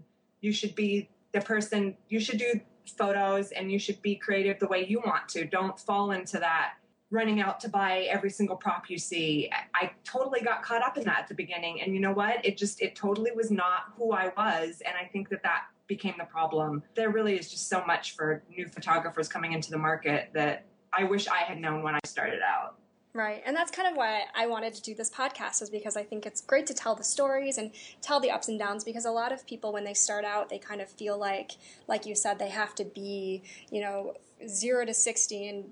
You 0.42 0.52
should 0.52 0.76
be 0.76 1.10
the 1.32 1.42
person 1.42 1.96
you 2.10 2.20
should 2.20 2.40
do 2.40 2.60
photos 2.98 3.52
and 3.52 3.72
you 3.72 3.80
should 3.80 4.02
be 4.02 4.16
creative 4.16 4.60
the 4.60 4.68
way 4.68 4.86
you 4.86 5.02
want 5.06 5.28
to. 5.30 5.46
Don't 5.46 5.80
fall 5.80 6.12
into 6.12 6.40
that 6.40 6.74
running 7.12 7.40
out 7.40 7.60
to 7.62 7.70
buy 7.70 8.08
every 8.10 8.30
single 8.30 8.56
prop 8.56 8.90
you 8.90 8.98
see. 8.98 9.50
I 9.76 9.92
totally 10.04 10.42
got 10.42 10.64
caught 10.64 10.84
up 10.84 10.98
in 10.98 11.04
that 11.04 11.20
at 11.20 11.28
the 11.28 11.36
beginning. 11.36 11.82
And 11.82 11.94
you 11.94 12.00
know 12.00 12.12
what? 12.12 12.44
It 12.44 12.58
just, 12.58 12.82
it 12.82 12.96
totally 12.96 13.32
was 13.32 13.52
not 13.52 13.94
who 13.96 14.12
I 14.12 14.32
was. 14.36 14.82
And 14.86 14.96
I 14.98 15.06
think 15.06 15.30
that 15.30 15.44
that 15.44 15.66
became 15.88 16.16
the 16.18 16.26
problem. 16.26 16.84
There 16.96 17.12
really 17.12 17.38
is 17.38 17.50
just 17.50 17.70
so 17.70 17.84
much 17.86 18.16
for 18.16 18.44
new 18.50 18.68
photographers 18.68 19.28
coming 19.28 19.54
into 19.54 19.70
the 19.70 19.78
market 19.78 20.30
that 20.34 20.66
I 20.92 21.04
wish 21.04 21.28
I 21.28 21.40
had 21.40 21.60
known 21.60 21.84
when 21.84 21.96
I 21.96 22.00
started 22.06 22.40
out. 22.42 22.78
Right. 23.14 23.42
And 23.46 23.56
that's 23.56 23.72
kind 23.72 23.88
of 23.88 23.96
why 23.96 24.24
I 24.36 24.46
wanted 24.48 24.74
to 24.74 24.82
do 24.82 24.94
this 24.94 25.10
podcast 25.10 25.62
is 25.62 25.70
because 25.70 25.96
I 25.96 26.04
think 26.04 26.26
it's 26.26 26.42
great 26.42 26.68
to 26.68 26.74
tell 26.74 26.96
the 26.96 27.04
stories 27.04 27.58
and 27.58 27.72
tell 28.02 28.20
the 28.20 28.30
ups 28.30 28.50
and 28.50 28.60
downs 28.60 28.84
because 28.84 29.06
a 29.06 29.12
lot 29.12 29.32
of 29.32 29.48
people 29.48 29.72
when 29.72 29.86
they 29.86 29.94
start 29.94 30.26
out 30.26 30.50
they 30.50 30.60
kind 30.60 30.82
of 30.82 30.90
feel 30.90 31.18
like 31.18 31.52
like 31.88 32.06
you 32.06 32.14
said 32.14 32.40
they 32.40 32.50
have 32.50 32.76
to 32.76 32.84
be, 32.84 33.42
you 33.72 33.80
know, 33.80 34.16
0 34.46 34.86
to 34.88 34.94
60 34.94 35.48
in 35.48 35.64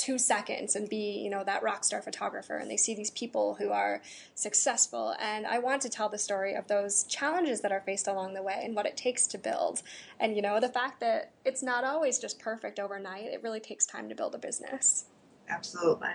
2 0.00 0.18
seconds 0.18 0.74
and 0.74 0.88
be, 0.88 1.20
you 1.22 1.28
know, 1.28 1.44
that 1.44 1.62
rock 1.62 1.84
star 1.84 2.00
photographer 2.00 2.56
and 2.56 2.70
they 2.70 2.76
see 2.76 2.94
these 2.94 3.10
people 3.10 3.54
who 3.56 3.70
are 3.70 4.00
successful 4.34 5.14
and 5.20 5.46
I 5.46 5.58
want 5.58 5.82
to 5.82 5.90
tell 5.90 6.08
the 6.08 6.18
story 6.18 6.54
of 6.54 6.66
those 6.68 7.04
challenges 7.04 7.60
that 7.60 7.70
are 7.70 7.82
faced 7.82 8.08
along 8.08 8.32
the 8.32 8.42
way 8.42 8.62
and 8.64 8.74
what 8.74 8.86
it 8.86 8.96
takes 8.96 9.26
to 9.28 9.38
build. 9.38 9.82
And 10.18 10.34
you 10.34 10.42
know, 10.42 10.58
the 10.58 10.70
fact 10.70 11.00
that 11.00 11.32
it's 11.44 11.62
not 11.62 11.84
always 11.84 12.18
just 12.18 12.38
perfect 12.38 12.80
overnight. 12.80 13.26
It 13.26 13.42
really 13.42 13.60
takes 13.60 13.84
time 13.84 14.08
to 14.08 14.14
build 14.14 14.34
a 14.34 14.38
business. 14.38 15.04
Absolutely. 15.48 16.10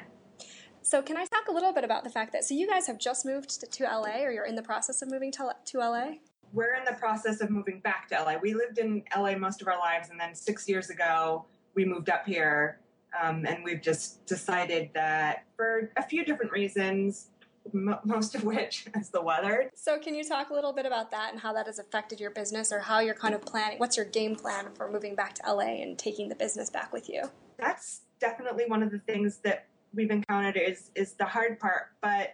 So, 0.81 1.01
can 1.01 1.17
I 1.17 1.25
talk 1.25 1.47
a 1.47 1.51
little 1.51 1.73
bit 1.73 1.83
about 1.83 2.03
the 2.03 2.09
fact 2.09 2.31
that 2.33 2.43
so 2.43 2.53
you 2.53 2.67
guys 2.67 2.87
have 2.87 2.99
just 2.99 3.25
moved 3.25 3.59
to, 3.59 3.67
to 3.67 3.83
LA, 3.85 4.23
or 4.23 4.31
you're 4.31 4.45
in 4.45 4.55
the 4.55 4.63
process 4.63 5.01
of 5.01 5.09
moving 5.09 5.31
to 5.33 5.55
to 5.65 5.77
LA? 5.79 6.05
We're 6.53 6.75
in 6.75 6.85
the 6.85 6.93
process 6.93 7.41
of 7.41 7.49
moving 7.49 7.79
back 7.79 8.07
to 8.09 8.21
LA. 8.21 8.37
We 8.41 8.53
lived 8.53 8.77
in 8.77 9.03
LA 9.15 9.35
most 9.35 9.61
of 9.61 9.67
our 9.67 9.77
lives, 9.77 10.09
and 10.09 10.19
then 10.19 10.33
six 10.33 10.67
years 10.69 10.89
ago 10.89 11.45
we 11.75 11.85
moved 11.85 12.09
up 12.09 12.25
here, 12.25 12.79
um, 13.21 13.45
and 13.45 13.63
we've 13.63 13.81
just 13.81 14.25
decided 14.25 14.89
that 14.93 15.43
for 15.55 15.91
a 15.97 16.03
few 16.03 16.25
different 16.25 16.51
reasons, 16.51 17.27
m- 17.73 17.97
most 18.03 18.35
of 18.35 18.43
which 18.43 18.87
is 18.95 19.09
the 19.09 19.21
weather. 19.21 19.71
So, 19.75 19.99
can 19.99 20.15
you 20.15 20.23
talk 20.23 20.49
a 20.49 20.53
little 20.53 20.73
bit 20.73 20.85
about 20.85 21.11
that 21.11 21.31
and 21.31 21.39
how 21.39 21.53
that 21.53 21.65
has 21.67 21.79
affected 21.79 22.19
your 22.19 22.31
business, 22.31 22.71
or 22.71 22.79
how 22.79 22.99
you're 22.99 23.15
kind 23.15 23.33
of 23.33 23.41
planning? 23.41 23.79
What's 23.79 23.97
your 23.97 24.05
game 24.05 24.35
plan 24.35 24.67
for 24.75 24.91
moving 24.91 25.15
back 25.15 25.33
to 25.35 25.53
LA 25.53 25.81
and 25.81 25.97
taking 25.97 26.29
the 26.29 26.35
business 26.35 26.69
back 26.69 26.91
with 26.93 27.09
you? 27.09 27.23
That's 27.57 28.01
definitely 28.19 28.65
one 28.67 28.83
of 28.83 28.91
the 28.91 28.99
things 28.99 29.37
that 29.39 29.67
we've 29.93 30.11
encountered 30.11 30.57
is 30.57 30.91
is 30.95 31.13
the 31.13 31.25
hard 31.25 31.59
part. 31.59 31.91
But 32.01 32.33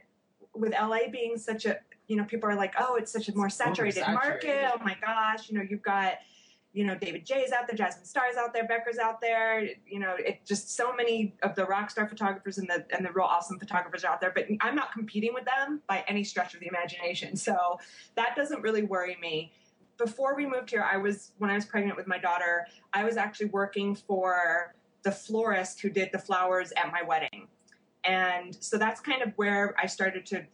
with 0.54 0.74
LA 0.74 1.10
being 1.12 1.38
such 1.38 1.66
a 1.66 1.80
you 2.08 2.18
know, 2.18 2.26
people 2.26 2.50
are 2.50 2.56
like, 2.56 2.74
oh, 2.78 2.96
it's 2.96 3.10
such 3.10 3.30
a 3.30 3.38
more 3.38 3.50
saturated, 3.50 4.04
market. 4.06 4.70
Oh 4.74 4.84
my 4.84 4.98
gosh, 5.00 5.50
you 5.50 5.58
know, 5.58 5.64
you've 5.68 5.82
got 5.82 6.16
you 6.74 6.86
know 6.86 6.96
David 6.96 7.26
Jay's 7.26 7.52
out 7.52 7.68
there, 7.68 7.76
Jasmine 7.76 8.06
Star's 8.06 8.38
out 8.38 8.54
there, 8.54 8.66
Becker's 8.66 8.98
out 8.98 9.20
there. 9.20 9.62
You 9.86 10.00
know, 10.00 10.16
it 10.18 10.46
just 10.46 10.76
so 10.76 10.94
many 10.94 11.36
of 11.44 11.56
the 11.56 11.66
rock 11.66 11.90
star 11.90 12.08
photographers 12.08 12.58
and 12.58 12.70
the 12.70 12.86
and 12.96 13.06
the 13.06 13.12
real 13.12 13.26
awesome 13.26 13.60
photographers 13.60 14.04
are 14.04 14.14
out 14.14 14.22
there. 14.22 14.32
But 14.34 14.46
I'm 14.62 14.76
not 14.76 14.94
competing 14.94 15.34
with 15.34 15.46
them 15.46 15.82
by 15.88 16.04
any 16.08 16.24
stretch 16.24 16.54
of 16.54 16.62
the 16.62 16.68
imagination, 16.68 17.36
so 17.36 17.80
that 18.16 18.36
doesn't 18.36 18.62
really 18.62 18.84
worry 18.84 19.18
me. 19.22 19.52
Before 19.98 20.36
we 20.36 20.46
moved 20.46 20.70
here, 20.70 20.88
I 20.90 20.98
was 20.98 21.34
when 21.38 21.50
I 21.50 21.56
was 21.56 21.66
pregnant 21.66 21.98
with 21.98 22.08
my 22.08 22.18
daughter, 22.18 22.68
I 22.94 23.04
was 23.04 23.18
actually 23.18 23.48
working 23.48 23.96
for 23.96 24.74
the 25.04 25.12
florist 25.12 25.82
who 25.82 25.90
did 25.90 26.10
the 26.12 26.20
flowers 26.20 26.72
at 26.78 26.92
my 26.92 27.02
wedding. 27.02 27.48
And 28.04 28.56
so 28.60 28.78
that's 28.78 29.00
kind 29.00 29.22
of 29.22 29.34
where 29.36 29.76
I 29.82 29.88
started 29.88 30.26
to 30.28 30.46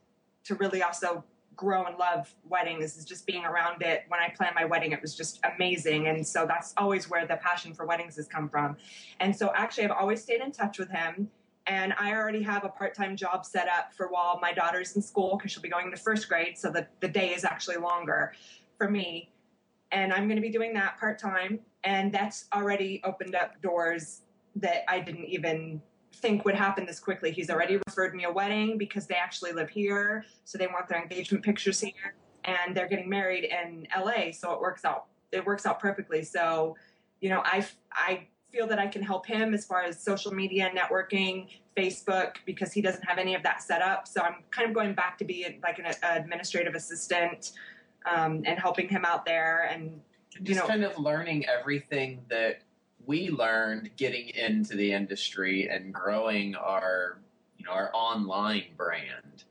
to 0.46 0.56
really 0.56 0.82
also 0.82 1.24
grow 1.58 1.86
and 1.86 1.98
love 1.98 2.34
weddings 2.48 2.96
is 2.96 3.04
just 3.04 3.26
being 3.26 3.44
around 3.44 3.82
it. 3.82 4.06
When 4.08 4.22
I 4.22 4.30
planned 4.30 4.56
my 4.56 4.64
wedding, 4.64 4.94
it 4.94 5.02
was 5.02 5.16
just 5.16 5.42
amazing. 5.56 6.08
And 6.08 6.26
so 6.26 6.46
that's 6.48 6.74
always 6.78 7.10
where 7.10 7.26
the 7.26 7.36
passion 7.38 7.74
for 7.74 7.86
weddings 7.86 8.16
has 8.16 8.28
come 8.28 8.48
from. 8.48 8.78
And 9.20 9.36
so 9.36 9.52
actually 9.56 9.86
I've 9.86 9.92
always 9.92 10.22
stayed 10.22 10.40
in 10.40 10.52
touch 10.52 10.80
with 10.80 10.90
him. 10.90 11.30
And 11.66 11.94
I 12.00 12.14
already 12.14 12.42
have 12.44 12.64
a 12.64 12.70
part-time 12.70 13.18
job 13.18 13.46
set 13.46 13.68
up 13.68 13.94
for 13.94 14.08
while 14.08 14.40
my 14.42 14.54
daughter's 14.54 14.96
in 14.96 15.02
school 15.02 15.36
because 15.36 15.52
she'll 15.52 15.62
be 15.62 15.68
going 15.68 15.92
to 15.92 15.98
first 15.98 16.30
grade. 16.30 16.58
So 16.58 16.72
the, 16.72 16.88
the 17.02 17.10
day 17.10 17.34
is 17.34 17.44
actually 17.44 17.76
longer 17.76 18.32
for 18.78 18.90
me. 18.90 19.34
And 19.92 20.14
I'm 20.14 20.28
going 20.28 20.38
to 20.38 20.42
be 20.42 20.50
doing 20.50 20.74
that 20.76 20.98
part-time. 20.98 21.60
And 21.84 22.14
that's 22.14 22.46
already 22.54 23.02
opened 23.04 23.36
up 23.36 23.62
doors 23.62 24.22
that 24.56 24.86
I 24.88 25.02
didn't 25.02 25.26
even 25.26 25.82
think 26.16 26.46
would 26.46 26.56
happen 26.56 26.86
this 26.86 27.00
quickly. 27.00 27.32
He's 27.32 27.50
already 27.50 27.80
referred 27.88 28.16
me 28.16 28.24
a 28.24 28.32
wedding 28.32 28.78
because 28.78 29.08
they 29.08 29.16
actually 29.16 29.52
live 29.52 29.70
here, 29.70 30.26
so 30.46 30.58
they 30.58 30.68
want 30.68 30.88
their 30.88 31.02
engagement 31.02 31.44
pictures 31.44 31.80
here, 31.80 32.16
and 32.46 32.76
they're 32.76 32.88
getting 32.88 33.10
married 33.10 33.46
in 33.46 33.88
LA, 33.98 34.32
so 34.32 34.52
it 34.54 34.60
works 34.60 34.86
out. 34.86 35.06
It 35.32 35.46
works 35.46 35.66
out 35.66 35.80
perfectly. 35.80 36.24
So, 36.24 36.76
you 37.22 37.30
know, 37.30 37.42
I 37.44 37.66
I 37.92 38.28
feel 38.52 38.68
that 38.68 38.80
I 38.80 38.88
can 38.88 39.02
help 39.02 39.26
him 39.26 39.54
as 39.54 39.66
far 39.66 39.84
as 39.84 40.02
social 40.02 40.34
media, 40.34 40.72
networking, 40.76 41.48
Facebook, 41.76 42.38
because 42.46 42.72
he 42.72 42.82
doesn't 42.82 43.04
have 43.04 43.18
any 43.18 43.36
of 43.36 43.44
that 43.44 43.62
set 43.62 43.82
up. 43.82 44.08
So 44.08 44.22
I'm 44.22 44.38
kind 44.52 44.68
of 44.68 44.74
going 44.74 44.94
back 44.94 45.18
to 45.20 45.26
be 45.26 45.60
like 45.62 45.80
an 45.80 45.94
administrative 46.02 46.74
assistant 46.74 47.52
um, 48.10 48.44
and 48.46 48.58
helping 48.58 48.88
him 48.88 49.06
out 49.06 49.26
there 49.26 49.70
and 49.72 50.00
you 50.44 50.56
know, 50.56 50.68
kind 50.68 50.84
of 50.84 50.98
learning 50.98 51.46
everything 51.48 52.22
that 52.30 52.62
we 53.08 53.30
learned 53.30 53.90
getting 53.98 54.30
into 54.30 54.76
the 54.76 54.92
industry 54.92 55.68
and 55.70 55.94
growing 55.94 56.56
our 56.56 57.20
you 57.58 57.66
know 57.66 57.72
our 57.72 57.90
online 57.94 58.66
brand 58.76 59.46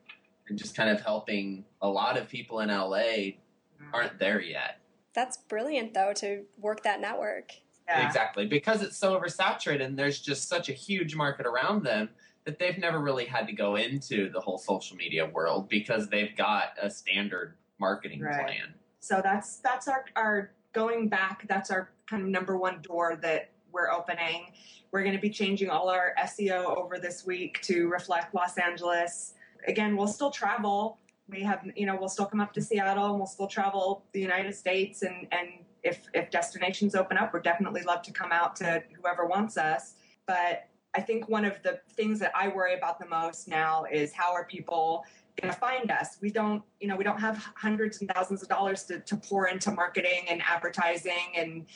and 0.48 0.56
just 0.56 0.76
kind 0.76 0.90
of 0.90 1.00
helping 1.00 1.64
a 1.82 1.88
lot 1.88 2.16
of 2.16 2.28
people 2.28 2.60
in 2.60 2.68
LA 2.68 2.98
mm-hmm. 2.98 3.84
aren't 3.92 4.18
there 4.20 4.40
yet. 4.40 4.78
That's 5.14 5.38
brilliant 5.48 5.94
though 5.94 6.12
to 6.16 6.44
work 6.58 6.84
that 6.84 7.00
network. 7.00 7.52
Yeah. 7.88 8.06
Exactly. 8.06 8.46
Because 8.46 8.82
it's 8.82 8.96
so 8.96 9.18
oversaturated 9.18 9.84
and 9.84 9.98
there's 9.98 10.20
just 10.20 10.48
such 10.48 10.68
a 10.68 10.72
huge 10.72 11.14
market 11.14 11.46
around 11.46 11.84
them 11.84 12.10
that 12.44 12.58
they've 12.58 12.78
never 12.78 13.00
really 13.00 13.24
had 13.24 13.46
to 13.46 13.52
go 13.52 13.76
into 13.76 14.30
the 14.30 14.40
whole 14.40 14.58
social 14.58 14.96
media 14.96 15.26
world 15.26 15.68
because 15.68 16.08
they've 16.08 16.36
got 16.36 16.74
a 16.80 16.90
standard 16.90 17.54
marketing 17.78 18.20
right. 18.20 18.44
plan. 18.44 18.74
So 19.00 19.20
that's 19.22 19.58
that's 19.58 19.88
our 19.88 20.04
our 20.16 20.50
going 20.76 21.08
back, 21.08 21.46
that's 21.48 21.70
our 21.70 21.90
kind 22.06 22.22
of 22.22 22.28
number 22.28 22.58
one 22.58 22.82
door 22.82 23.18
that 23.22 23.50
we're 23.72 23.90
opening. 23.90 24.52
We're 24.92 25.02
going 25.02 25.16
to 25.16 25.20
be 25.20 25.30
changing 25.30 25.70
all 25.70 25.88
our 25.88 26.14
SEO 26.22 26.76
over 26.76 26.98
this 26.98 27.24
week 27.24 27.62
to 27.62 27.88
reflect 27.88 28.34
Los 28.34 28.58
Angeles. 28.58 29.32
Again, 29.66 29.96
we'll 29.96 30.06
still 30.06 30.30
travel. 30.30 30.98
We 31.28 31.40
have, 31.40 31.66
you 31.74 31.86
know, 31.86 31.96
we'll 31.98 32.10
still 32.10 32.26
come 32.26 32.40
up 32.40 32.52
to 32.52 32.60
Seattle 32.60 33.06
and 33.06 33.16
we'll 33.16 33.26
still 33.26 33.46
travel 33.46 34.04
the 34.12 34.20
United 34.20 34.54
States. 34.54 35.02
And, 35.02 35.26
and 35.32 35.48
if, 35.82 36.02
if 36.12 36.30
destinations 36.30 36.94
open 36.94 37.16
up, 37.16 37.32
we'd 37.32 37.42
definitely 37.42 37.82
love 37.82 38.02
to 38.02 38.12
come 38.12 38.30
out 38.30 38.54
to 38.56 38.82
whoever 39.00 39.24
wants 39.24 39.56
us. 39.56 39.94
But 40.26 40.68
I 40.94 41.00
think 41.00 41.26
one 41.28 41.46
of 41.46 41.62
the 41.62 41.80
things 41.94 42.18
that 42.20 42.32
I 42.34 42.48
worry 42.48 42.74
about 42.74 42.98
the 42.98 43.06
most 43.06 43.48
now 43.48 43.86
is 43.90 44.12
how 44.12 44.34
are 44.34 44.44
people 44.44 45.06
going 45.40 45.52
to 45.52 45.58
find 45.58 45.90
us. 45.90 46.18
We 46.20 46.30
don't, 46.30 46.62
you 46.80 46.88
know, 46.88 46.96
we 46.96 47.04
don't 47.04 47.20
have 47.20 47.36
hundreds 47.54 48.00
and 48.00 48.10
thousands 48.10 48.42
of 48.42 48.48
dollars 48.48 48.84
to, 48.84 49.00
to 49.00 49.16
pour 49.16 49.48
into 49.48 49.70
marketing 49.70 50.26
and 50.28 50.42
advertising 50.42 51.32
and 51.36 51.66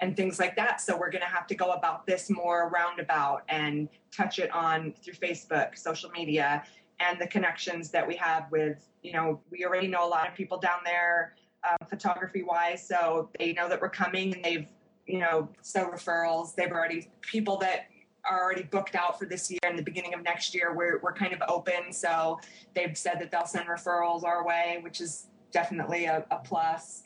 and 0.00 0.16
things 0.16 0.38
like 0.38 0.56
that. 0.56 0.80
So 0.80 0.96
we're 0.96 1.10
going 1.10 1.22
to 1.22 1.28
have 1.28 1.46
to 1.48 1.54
go 1.54 1.72
about 1.72 2.06
this 2.06 2.30
more 2.30 2.70
roundabout 2.70 3.42
and 3.50 3.86
touch 4.10 4.38
it 4.38 4.50
on 4.50 4.94
through 5.04 5.12
Facebook, 5.14 5.76
social 5.76 6.08
media, 6.10 6.64
and 7.00 7.20
the 7.20 7.26
connections 7.26 7.90
that 7.90 8.06
we 8.06 8.16
have 8.16 8.46
with, 8.50 8.88
you 9.02 9.12
know, 9.12 9.40
we 9.50 9.64
already 9.64 9.88
know 9.88 10.06
a 10.06 10.08
lot 10.08 10.26
of 10.26 10.34
people 10.34 10.58
down 10.58 10.78
there, 10.84 11.34
um, 11.68 11.76
photography 11.88 12.42
wise. 12.42 12.86
So 12.86 13.30
they 13.38 13.52
know 13.52 13.68
that 13.68 13.80
we're 13.80 13.90
coming 13.90 14.34
and 14.34 14.42
they've, 14.42 14.68
you 15.06 15.18
know, 15.18 15.48
so 15.60 15.88
referrals. 15.88 16.54
They've 16.54 16.72
already 16.72 17.10
people 17.20 17.58
that 17.58 17.86
are 18.30 18.42
already 18.42 18.62
booked 18.62 18.94
out 18.94 19.18
for 19.18 19.26
this 19.26 19.50
year 19.50 19.58
and 19.64 19.78
the 19.78 19.82
beginning 19.82 20.14
of 20.14 20.22
next 20.22 20.54
year. 20.54 20.74
We're, 20.74 21.00
we're 21.00 21.12
kind 21.12 21.32
of 21.32 21.42
open. 21.48 21.92
So 21.92 22.38
they've 22.74 22.96
said 22.96 23.20
that 23.20 23.30
they'll 23.30 23.46
send 23.46 23.68
referrals 23.68 24.24
our 24.24 24.46
way, 24.46 24.78
which 24.82 25.00
is 25.00 25.26
definitely 25.52 26.04
a, 26.04 26.24
a 26.30 26.36
plus. 26.36 27.02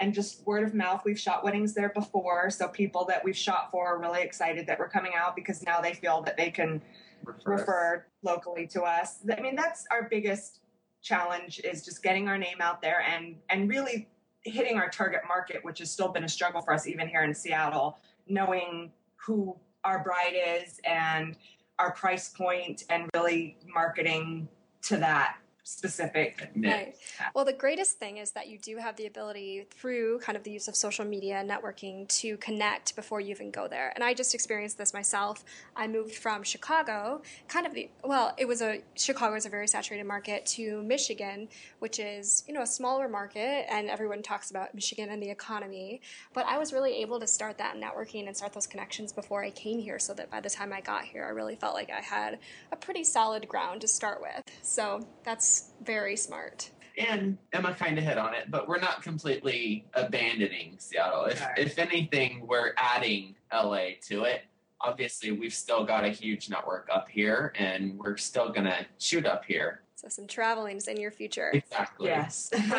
And 0.00 0.12
just 0.12 0.46
word 0.46 0.64
of 0.64 0.74
mouth, 0.74 1.02
we've 1.04 1.18
shot 1.18 1.42
weddings 1.44 1.72
there 1.72 1.90
before. 1.90 2.50
So 2.50 2.68
people 2.68 3.04
that 3.06 3.24
we've 3.24 3.36
shot 3.36 3.70
for 3.70 3.94
are 3.94 3.98
really 3.98 4.22
excited 4.22 4.66
that 4.66 4.78
we're 4.78 4.88
coming 4.88 5.12
out 5.16 5.34
because 5.34 5.62
now 5.62 5.80
they 5.80 5.94
feel 5.94 6.20
that 6.22 6.36
they 6.36 6.50
can 6.50 6.82
refer, 7.24 7.52
refer 7.52 8.06
locally 8.22 8.66
to 8.68 8.82
us. 8.82 9.20
I 9.36 9.40
mean, 9.40 9.56
that's 9.56 9.86
our 9.90 10.08
biggest 10.10 10.60
challenge 11.02 11.60
is 11.60 11.84
just 11.84 12.02
getting 12.02 12.28
our 12.28 12.36
name 12.36 12.56
out 12.60 12.82
there 12.82 13.00
and 13.00 13.36
and 13.48 13.70
really 13.70 14.08
hitting 14.42 14.76
our 14.76 14.88
target 14.88 15.20
market, 15.26 15.64
which 15.64 15.78
has 15.78 15.90
still 15.90 16.08
been 16.08 16.24
a 16.24 16.28
struggle 16.28 16.60
for 16.60 16.72
us 16.72 16.86
even 16.86 17.08
here 17.08 17.22
in 17.22 17.32
Seattle, 17.34 17.98
knowing 18.28 18.92
who 19.16 19.56
our 19.86 20.02
bride 20.02 20.34
is 20.34 20.80
and 20.84 21.36
our 21.78 21.92
price 21.92 22.30
point 22.30 22.82
and 22.90 23.08
really 23.14 23.56
marketing 23.72 24.48
to 24.82 24.96
that 24.96 25.36
specific 25.66 26.48
Right. 26.54 26.94
Well, 27.34 27.44
the 27.44 27.52
greatest 27.52 27.98
thing 27.98 28.18
is 28.18 28.30
that 28.32 28.46
you 28.46 28.56
do 28.56 28.76
have 28.76 28.94
the 28.94 29.06
ability 29.06 29.66
through 29.70 30.20
kind 30.20 30.36
of 30.36 30.44
the 30.44 30.50
use 30.50 30.68
of 30.68 30.76
social 30.76 31.04
media 31.04 31.38
and 31.38 31.50
networking 31.50 32.06
to 32.20 32.36
connect 32.36 32.94
before 32.94 33.20
you 33.20 33.30
even 33.30 33.50
go 33.50 33.66
there. 33.66 33.92
And 33.96 34.04
I 34.04 34.14
just 34.14 34.32
experienced 34.32 34.78
this 34.78 34.94
myself. 34.94 35.44
I 35.74 35.88
moved 35.88 36.14
from 36.14 36.44
Chicago, 36.44 37.20
kind 37.48 37.66
of 37.66 37.74
the 37.74 37.90
well, 38.04 38.32
it 38.38 38.46
was 38.46 38.62
a 38.62 38.80
Chicago 38.94 39.34
is 39.34 39.44
a 39.44 39.48
very 39.48 39.66
saturated 39.66 40.04
market 40.04 40.46
to 40.46 40.82
Michigan, 40.84 41.48
which 41.80 41.98
is 41.98 42.44
you 42.46 42.54
know 42.54 42.62
a 42.62 42.66
smaller 42.66 43.08
market, 43.08 43.66
and 43.68 43.90
everyone 43.90 44.22
talks 44.22 44.52
about 44.52 44.72
Michigan 44.72 45.10
and 45.10 45.20
the 45.20 45.30
economy. 45.30 46.00
But 46.32 46.46
I 46.46 46.58
was 46.58 46.72
really 46.72 47.02
able 47.02 47.18
to 47.18 47.26
start 47.26 47.58
that 47.58 47.74
networking 47.76 48.28
and 48.28 48.36
start 48.36 48.52
those 48.52 48.68
connections 48.68 49.12
before 49.12 49.42
I 49.42 49.50
came 49.50 49.80
here, 49.80 49.98
so 49.98 50.14
that 50.14 50.30
by 50.30 50.40
the 50.40 50.50
time 50.50 50.72
I 50.72 50.80
got 50.80 51.04
here, 51.04 51.24
I 51.24 51.30
really 51.30 51.56
felt 51.56 51.74
like 51.74 51.90
I 51.90 52.00
had 52.00 52.38
a 52.70 52.76
pretty 52.76 53.02
solid 53.02 53.48
ground 53.48 53.80
to 53.80 53.88
start 53.88 54.20
with. 54.20 54.42
So 54.62 55.06
that's 55.24 55.55
very 55.82 56.16
smart. 56.16 56.70
And 56.98 57.36
Emma 57.52 57.74
kind 57.74 57.98
of 57.98 58.04
hit 58.04 58.16
on 58.16 58.32
it, 58.32 58.50
but 58.50 58.66
we're 58.66 58.80
not 58.80 59.02
completely 59.02 59.86
abandoning 59.92 60.76
Seattle. 60.78 61.26
If, 61.26 61.42
right. 61.42 61.58
if 61.58 61.78
anything, 61.78 62.46
we're 62.46 62.72
adding 62.78 63.34
LA 63.52 63.96
to 64.08 64.24
it 64.24 64.42
obviously 64.80 65.32
we've 65.32 65.54
still 65.54 65.84
got 65.84 66.04
a 66.04 66.08
huge 66.08 66.48
network 66.48 66.88
up 66.92 67.08
here 67.08 67.52
and 67.56 67.98
we're 67.98 68.16
still 68.16 68.50
going 68.50 68.64
to 68.64 68.86
shoot 68.98 69.26
up 69.26 69.44
here. 69.44 69.82
So 69.94 70.08
some 70.08 70.26
traveling's 70.26 70.88
in 70.88 71.00
your 71.00 71.10
future. 71.10 71.50
Exactly. 71.54 72.08
Yes. 72.08 72.50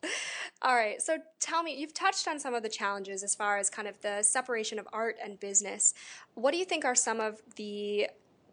All 0.62 0.74
right. 0.74 1.00
So 1.02 1.18
tell 1.38 1.62
me, 1.62 1.78
you've 1.78 1.92
touched 1.92 2.26
on 2.26 2.38
some 2.38 2.54
of 2.54 2.62
the 2.62 2.70
challenges 2.70 3.22
as 3.22 3.34
far 3.34 3.58
as 3.58 3.68
kind 3.68 3.86
of 3.86 4.00
the 4.00 4.22
separation 4.22 4.78
of 4.78 4.88
art 4.92 5.16
and 5.22 5.38
business. 5.38 5.92
What 6.34 6.52
do 6.52 6.58
you 6.58 6.64
think 6.64 6.86
are 6.86 6.94
some 6.94 7.20
of 7.20 7.42
the 7.56 8.08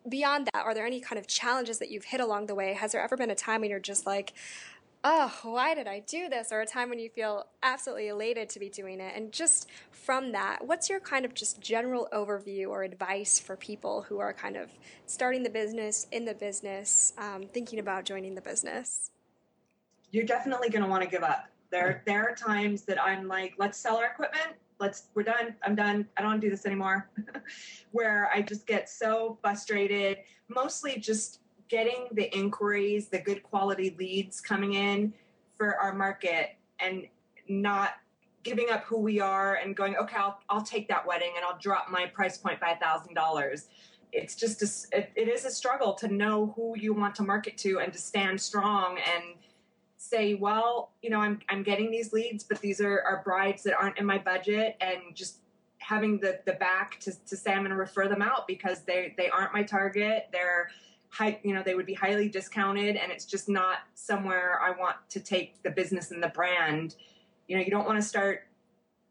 beyond 0.08 0.50
that? 0.54 0.64
Are 0.64 0.74
there 0.74 0.86
any 0.86 1.00
kind 1.00 1.20
of 1.20 1.28
challenges 1.28 1.80
that 1.80 1.92
you've 1.92 2.06
hit 2.06 2.22
along 2.22 2.48
the 2.48 2.56
way? 2.56 2.74
Has 2.74 2.92
there 2.92 3.02
ever 3.02 3.18
been 3.18 3.32
a 3.32 3.36
time 3.36 3.62
when 3.62 3.70
you're 3.70 3.80
just 3.80 4.06
like, 4.06 4.34
oh, 5.04 5.34
why 5.44 5.74
did 5.74 5.88
I 5.88 6.00
do 6.00 6.30
this? 6.30 6.52
Or 6.52 6.62
a 6.62 6.66
time 6.66 6.90
when 6.90 7.00
you 7.00 7.10
feel 7.10 7.48
absolutely 7.64 8.10
elated 8.10 8.50
to 8.50 8.60
be 8.60 8.70
doing 8.70 9.00
it. 9.00 9.14
And 9.16 9.32
just 9.32 9.68
from 9.92 10.32
that, 10.34 10.66
what's 10.66 10.90
your 10.90 11.00
kind 11.00 11.26
of 11.26 11.34
just 11.34 11.60
general 11.60 12.08
overview 12.14 12.70
or 12.70 12.84
advice 12.84 13.40
for 13.40 13.56
people 13.56 14.04
who 14.04 14.20
are 14.20 14.34
kind 14.34 14.56
of 14.56 14.70
starting 15.06 15.44
the 15.44 15.50
business, 15.50 16.08
in 16.12 16.26
the 16.26 16.34
business, 16.34 17.14
um, 17.18 17.44
thinking 17.54 17.80
about 17.80 18.06
joining 18.06 18.36
the 18.36 18.42
business? 18.42 19.12
You're 20.12 20.26
definitely 20.26 20.70
going 20.70 20.84
to 20.84 20.90
want 20.90 21.04
to 21.04 21.10
give 21.10 21.24
up. 21.24 21.48
There, 21.72 22.04
there 22.06 22.28
are 22.28 22.36
times 22.36 22.84
that 22.84 23.02
I'm 23.02 23.28
like, 23.28 23.54
let's 23.58 23.78
sell 23.78 23.98
our 23.98 24.06
equipment. 24.06 24.56
Let's, 24.82 25.04
we're 25.14 25.24
done. 25.24 25.56
I'm 25.64 25.76
done. 25.76 26.08
I 26.18 26.22
don't 26.22 26.32
want 26.32 26.42
to 26.42 26.48
do 26.48 26.52
this 26.52 26.66
anymore. 26.66 27.08
Where 27.92 28.32
I 28.34 28.42
just 28.42 28.66
get 28.66 28.90
so 28.90 29.38
frustrated, 29.40 30.18
mostly 30.50 30.98
just 30.98 31.42
getting 31.70 32.08
the 32.14 32.36
inquiries, 32.36 33.08
the 33.08 33.20
good 33.20 33.44
quality 33.44 33.96
leads 33.98 34.42
coming 34.42 34.74
in 34.74 35.14
for 35.56 35.78
our 35.78 35.94
market 35.94 36.56
and 36.80 37.06
not 37.48 37.92
giving 38.44 38.72
up 38.72 38.84
who 38.86 38.98
we 38.98 39.20
are 39.20 39.56
and 39.56 39.76
going, 39.76 39.96
okay, 39.98 40.18
I'll, 40.18 40.40
I'll 40.50 40.64
take 40.64 40.88
that 40.88 41.06
wedding 41.06 41.34
and 41.36 41.46
I'll 41.46 41.60
drop 41.60 41.88
my 41.92 42.08
price 42.08 42.40
point 42.40 42.60
by 42.60 42.72
a 42.72 42.80
thousand 42.80 43.14
dollars. 43.14 43.68
It's 44.12 44.36
just, 44.36 44.64
a, 44.64 44.98
it, 44.98 45.12
it 45.16 45.28
is 45.28 45.46
a 45.46 45.52
struggle 45.52 45.94
to 45.94 46.08
know 46.08 46.54
who 46.56 46.76
you 46.76 46.94
want 46.94 47.14
to 47.16 47.24
market 47.24 47.56
to 47.60 47.80
and 47.80 47.94
to 47.94 48.00
stand 48.00 48.42
strong 48.42 48.98
and 48.98 49.36
say, 50.02 50.34
well, 50.34 50.92
you 51.02 51.10
know, 51.10 51.20
I'm, 51.20 51.40
I'm 51.50 51.64
getting 51.64 51.92
these 51.92 52.12
leads, 52.12 52.44
but 52.44 52.60
these 52.60 52.82
are, 52.82 53.02
are 53.02 53.22
brides 53.24 53.64
that 53.64 53.76
aren't 53.80 54.00
in 54.00 54.06
my 54.06 54.18
budget 54.18 54.76
and 54.82 55.00
just 55.14 55.38
having 55.78 56.20
the, 56.20 56.40
the 56.46 56.54
back 56.54 57.00
to, 57.02 57.12
to 57.26 57.38
say 57.38 57.52
I'm 57.52 57.60
going 57.60 57.70
to 57.70 57.76
refer 57.76 58.08
them 58.08 58.22
out 58.22 58.48
because 58.48 58.82
they, 58.82 59.14
they 59.18 59.30
aren't 59.30 59.54
my 59.54 59.64
target. 59.64 60.30
They're, 60.32 60.70
high, 61.10 61.40
you 61.44 61.54
know, 61.54 61.62
they 61.62 61.76
would 61.76 61.86
be 61.86 61.94
highly 61.94 62.30
discounted, 62.30 62.96
and 62.96 63.12
it's 63.12 63.26
just 63.26 63.48
not 63.50 63.80
somewhere 63.94 64.60
I 64.62 64.72
want 64.72 64.96
to 65.10 65.20
take 65.20 65.62
the 65.62 65.70
business 65.70 66.12
and 66.12 66.24
the 66.24 66.30
brand. 66.30 66.96
You 67.48 67.58
know, 67.58 67.64
you 67.64 67.70
don't 67.70 67.86
want 67.86 68.02
to 68.02 68.08
start 68.08 68.48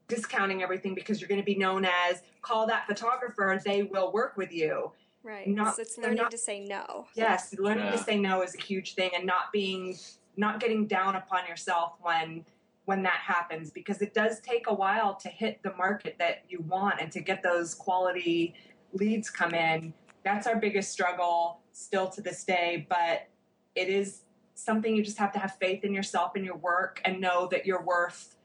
discounting 0.08 0.62
everything 0.62 0.94
because 0.94 1.20
you're 1.20 1.28
going 1.28 1.40
to 1.40 1.44
be 1.44 1.56
known 1.56 1.84
as 1.84 2.22
call 2.42 2.66
that 2.66 2.86
photographer; 2.86 3.60
they 3.64 3.82
will 3.84 4.12
work 4.12 4.36
with 4.36 4.52
you. 4.52 4.92
Right. 5.22 5.46
Not, 5.46 5.76
so 5.76 5.82
it's 5.82 5.98
learning 5.98 6.16
not, 6.16 6.30
to 6.30 6.38
say 6.38 6.60
no. 6.60 7.06
Yes, 7.14 7.54
learning 7.58 7.84
yeah. 7.84 7.92
to 7.92 7.98
say 7.98 8.18
no 8.18 8.42
is 8.42 8.54
a 8.54 8.60
huge 8.60 8.94
thing, 8.94 9.10
and 9.14 9.26
not 9.26 9.52
being, 9.52 9.96
not 10.36 10.60
getting 10.60 10.86
down 10.86 11.16
upon 11.16 11.46
yourself 11.46 11.94
when 12.00 12.44
when 12.86 13.02
that 13.02 13.20
happens 13.24 13.70
because 13.70 14.02
it 14.02 14.14
does 14.14 14.40
take 14.40 14.66
a 14.66 14.74
while 14.74 15.14
to 15.14 15.28
hit 15.28 15.62
the 15.62 15.72
market 15.76 16.16
that 16.18 16.42
you 16.48 16.60
want 16.68 17.00
and 17.00 17.12
to 17.12 17.20
get 17.20 17.42
those 17.42 17.74
quality 17.74 18.54
leads 18.92 19.30
come 19.30 19.54
in. 19.54 19.94
That's 20.24 20.46
our 20.46 20.56
biggest 20.56 20.90
struggle 20.90 21.60
still 21.72 22.08
to 22.08 22.20
this 22.20 22.42
day, 22.42 22.86
but 22.88 23.28
it 23.76 23.88
is 23.88 24.22
something 24.54 24.96
you 24.96 25.04
just 25.04 25.18
have 25.18 25.32
to 25.32 25.38
have 25.38 25.56
faith 25.56 25.84
in 25.84 25.94
yourself 25.94 26.32
and 26.34 26.44
your 26.44 26.56
work 26.56 27.00
and 27.04 27.20
know 27.20 27.46
that 27.52 27.64
you're 27.64 27.82
worth 27.82 28.36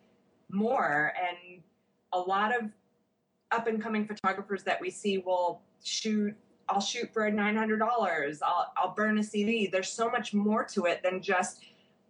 more. 0.51 1.13
And 1.19 1.63
a 2.13 2.19
lot 2.19 2.55
of 2.55 2.69
up 3.51 3.67
and 3.67 3.81
coming 3.81 4.05
photographers 4.05 4.63
that 4.63 4.79
we 4.79 4.89
see 4.89 5.17
will 5.17 5.61
shoot 5.83 6.35
I'll 6.67 6.81
shoot 6.81 7.13
for 7.13 7.29
nine 7.29 7.55
hundred 7.55 7.77
dollars. 7.77 8.41
I'll 8.41 8.71
I'll 8.75 8.93
burn 8.95 9.19
a 9.19 9.23
CD. 9.23 9.67
There's 9.67 9.89
so 9.89 10.09
much 10.09 10.33
more 10.33 10.63
to 10.65 10.85
it 10.85 11.03
than 11.03 11.21
just 11.21 11.63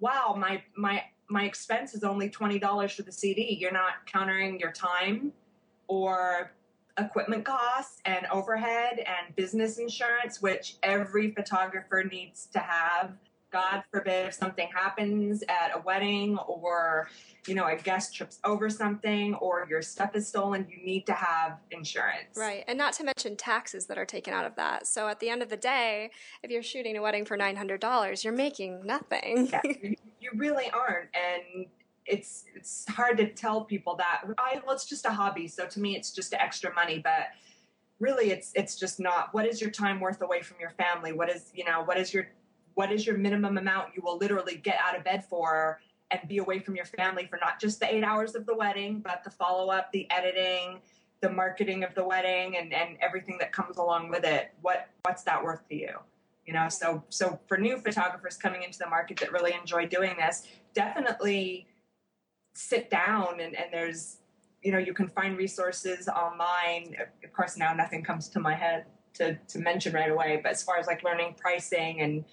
wow 0.06 0.36
my 0.38 0.62
my 0.78 1.04
my 1.30 1.46
expense 1.46 1.96
is 1.96 2.04
only 2.04 2.30
twenty 2.30 2.60
dollars 2.60 2.94
for 2.94 3.02
the 3.02 3.12
CD. 3.12 3.58
You're 3.60 3.72
not 3.72 4.06
countering 4.06 4.60
your 4.60 4.72
time 4.72 5.34
or 5.88 6.52
equipment 7.00 7.44
costs 7.44 8.02
and 8.06 8.28
overhead 8.32 9.00
and 9.00 9.36
business 9.36 9.80
insurance, 9.80 10.44
which 10.44 10.76
every 10.84 11.32
photographer 11.32 12.04
needs 12.04 12.46
to 12.54 12.60
have. 12.60 13.14
God 13.56 13.84
forbid 13.90 14.28
if 14.28 14.34
something 14.34 14.68
happens 14.76 15.42
at 15.48 15.72
a 15.74 15.80
wedding 15.80 16.38
or 16.40 17.08
you 17.48 17.56
know 17.56 17.66
a 17.68 17.78
guest 17.78 18.14
trips 18.14 18.38
over 18.44 18.70
something 18.70 19.34
or 19.36 19.66
your 19.70 19.82
stuff 19.82 20.14
is 20.14 20.28
stolen 20.28 20.68
you 20.70 20.86
need 20.86 21.06
to 21.06 21.14
have 21.14 21.60
insurance. 21.72 22.36
Right 22.36 22.66
and 22.68 22.78
not 22.78 22.92
to 22.96 23.06
mention 23.06 23.38
taxes 23.38 23.86
that 23.86 23.98
are 23.98 24.06
taken 24.06 24.34
out 24.34 24.44
of 24.44 24.58
that. 24.58 24.88
So 24.88 25.08
at 25.08 25.22
the 25.22 25.30
end 25.30 25.42
of 25.42 25.48
the 25.48 25.56
day 25.56 26.12
if 26.44 26.52
you're 26.52 26.64
shooting 26.64 26.98
a 26.98 27.02
wedding 27.02 27.24
for 27.24 27.38
$900 27.38 28.24
you're 28.26 28.34
making 28.34 28.86
nothing. 28.86 29.48
Yeah, 29.50 29.62
you 30.20 30.32
really 30.36 30.70
aren't 30.72 31.08
and 31.16 31.68
it's 32.06 32.44
it's 32.56 32.84
hard 32.90 33.16
to 33.20 33.28
tell 33.32 33.64
people 33.64 33.96
that. 33.96 34.24
I 34.38 34.60
well 34.66 34.76
it's 34.76 34.86
just 34.86 35.06
a 35.06 35.12
hobby 35.12 35.48
so 35.48 35.66
to 35.66 35.80
me 35.80 35.96
it's 35.96 36.12
just 36.12 36.34
extra 36.34 36.74
money 36.74 37.00
but 37.00 37.28
really 38.02 38.32
it's 38.32 38.52
it's 38.54 38.76
just 38.76 39.00
not 39.00 39.34
what 39.34 39.48
is 39.48 39.62
your 39.62 39.72
time 39.72 40.02
worth 40.02 40.22
away 40.22 40.42
from 40.42 40.58
your 40.60 40.72
family? 40.72 41.14
What 41.14 41.30
is 41.30 41.52
you 41.54 41.64
know 41.64 41.84
what 41.84 41.98
is 41.98 42.14
your 42.14 42.28
what 42.76 42.92
is 42.92 43.06
your 43.06 43.18
minimum 43.18 43.58
amount 43.58 43.90
you 43.96 44.02
will 44.04 44.18
literally 44.18 44.56
get 44.56 44.78
out 44.86 44.96
of 44.96 45.04
bed 45.04 45.26
for 45.26 45.82
and 46.12 46.22
be 46.30 46.38
away 46.38 46.60
from 46.60 46.76
your 46.76 46.86
family 46.86 47.26
for 47.26 47.40
not 47.42 47.60
just 47.60 47.80
the 47.80 47.94
8 47.94 48.04
hours 48.04 48.36
of 48.36 48.46
the 48.46 48.56
wedding 48.56 49.00
but 49.00 49.24
the 49.24 49.30
follow 49.30 49.70
up 49.72 49.92
the 49.92 50.10
editing 50.12 50.80
the 51.22 51.30
marketing 51.30 51.84
of 51.84 51.94
the 51.96 52.06
wedding 52.06 52.58
and 52.58 52.74
and 52.74 52.98
everything 53.02 53.38
that 53.40 53.52
comes 53.52 53.78
along 53.78 54.10
with 54.10 54.24
it. 54.24 54.54
What 54.62 54.90
what's 55.04 55.24
that 55.24 55.44
worth 55.44 55.68
to 55.70 55.76
you? 55.76 55.96
You 56.46 56.54
know 56.54 56.70
so 56.70 57.04
so 57.10 57.40
for 57.48 57.58
new 57.58 57.78
photographers 57.78 58.38
coming 58.38 58.64
into 58.64 58.78
the 58.78 58.88
market 58.88 59.18
that 59.18 59.32
really 59.32 59.54
enjoy 59.54 59.88
doing 59.88 60.16
this 60.18 60.48
definitely 60.74 61.68
sit 62.54 62.90
down 62.90 63.40
and, 63.40 63.56
and 63.56 63.68
there's 63.72 64.18
you 64.62 64.72
know 64.72 64.78
you 64.78 64.94
can 64.94 65.08
find 65.08 65.38
resources 65.38 66.08
online. 66.08 66.96
Of 67.24 67.34
course 67.34 67.58
now 67.58 67.74
nothing 67.74 68.04
comes 68.04 68.30
to 68.30 68.40
my 68.40 68.54
head 68.54 68.86
to, 69.16 69.36
to 69.48 69.60
mention 69.60 69.94
right 69.94 70.12
away 70.12 70.42
but 70.44 70.52
as 70.52 70.62
far 70.62 70.78
as 70.78 70.88
like 70.88 71.02
learning 71.04 71.36
pricing 71.40 72.02
and 72.02 72.26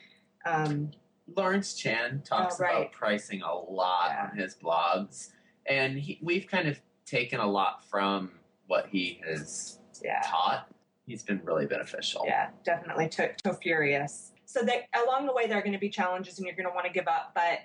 um, 0.45 0.91
lawrence 1.37 1.75
chan 1.75 2.23
talks 2.25 2.61
oh, 2.61 2.65
right. 2.65 2.77
about 2.77 2.93
pricing 2.93 3.43
a 3.43 3.55
lot 3.55 4.11
yeah. 4.11 4.29
on 4.31 4.37
his 4.37 4.57
blogs 4.57 5.31
and 5.67 5.99
he, 5.99 6.19
we've 6.23 6.47
kind 6.47 6.69
of 6.69 6.81
taken 7.07 7.41
a 7.41 7.47
lot 7.47 7.85
from 7.89 8.31
what 8.67 8.87
he 8.91 9.21
has 9.27 9.79
yeah. 10.05 10.21
taught 10.25 10.69
he's 11.07 11.23
been 11.23 11.41
really 11.45 11.67
beneficial 11.67 12.25
yeah 12.27 12.49
definitely 12.65 13.09
to, 13.09 13.33
to 13.45 13.55
furious 13.55 14.33
so 14.45 14.63
that 14.63 14.85
along 15.07 15.27
the 15.27 15.33
way 15.33 15.47
there 15.47 15.59
are 15.59 15.63
going 15.63 15.73
to 15.73 15.79
be 15.79 15.89
challenges 15.89 16.39
and 16.39 16.47
you're 16.47 16.57
going 16.57 16.69
to 16.69 16.75
want 16.75 16.87
to 16.87 16.93
give 16.93 17.09
up 17.09 17.33
but 17.35 17.61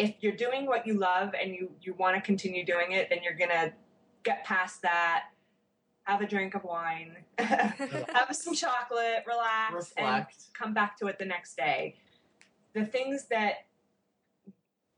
if 0.00 0.14
you're 0.20 0.32
doing 0.32 0.66
what 0.66 0.86
you 0.86 0.94
love 0.94 1.34
and 1.40 1.54
you 1.54 1.70
you 1.82 1.92
want 1.94 2.16
to 2.16 2.22
continue 2.22 2.64
doing 2.64 2.92
it, 2.92 3.08
then 3.10 3.18
you're 3.22 3.34
gonna 3.34 3.72
get 4.24 4.44
past 4.44 4.82
that. 4.82 5.24
Have 6.04 6.22
a 6.22 6.26
drink 6.26 6.54
of 6.54 6.64
wine, 6.64 7.16
have 7.38 8.28
some 8.32 8.54
chocolate, 8.54 9.22
relax, 9.26 9.74
Reflect. 9.74 9.96
and 9.98 10.26
come 10.54 10.74
back 10.74 10.98
to 10.98 11.06
it 11.06 11.18
the 11.18 11.26
next 11.26 11.56
day. 11.56 11.96
The 12.74 12.84
things 12.84 13.26
that 13.26 13.66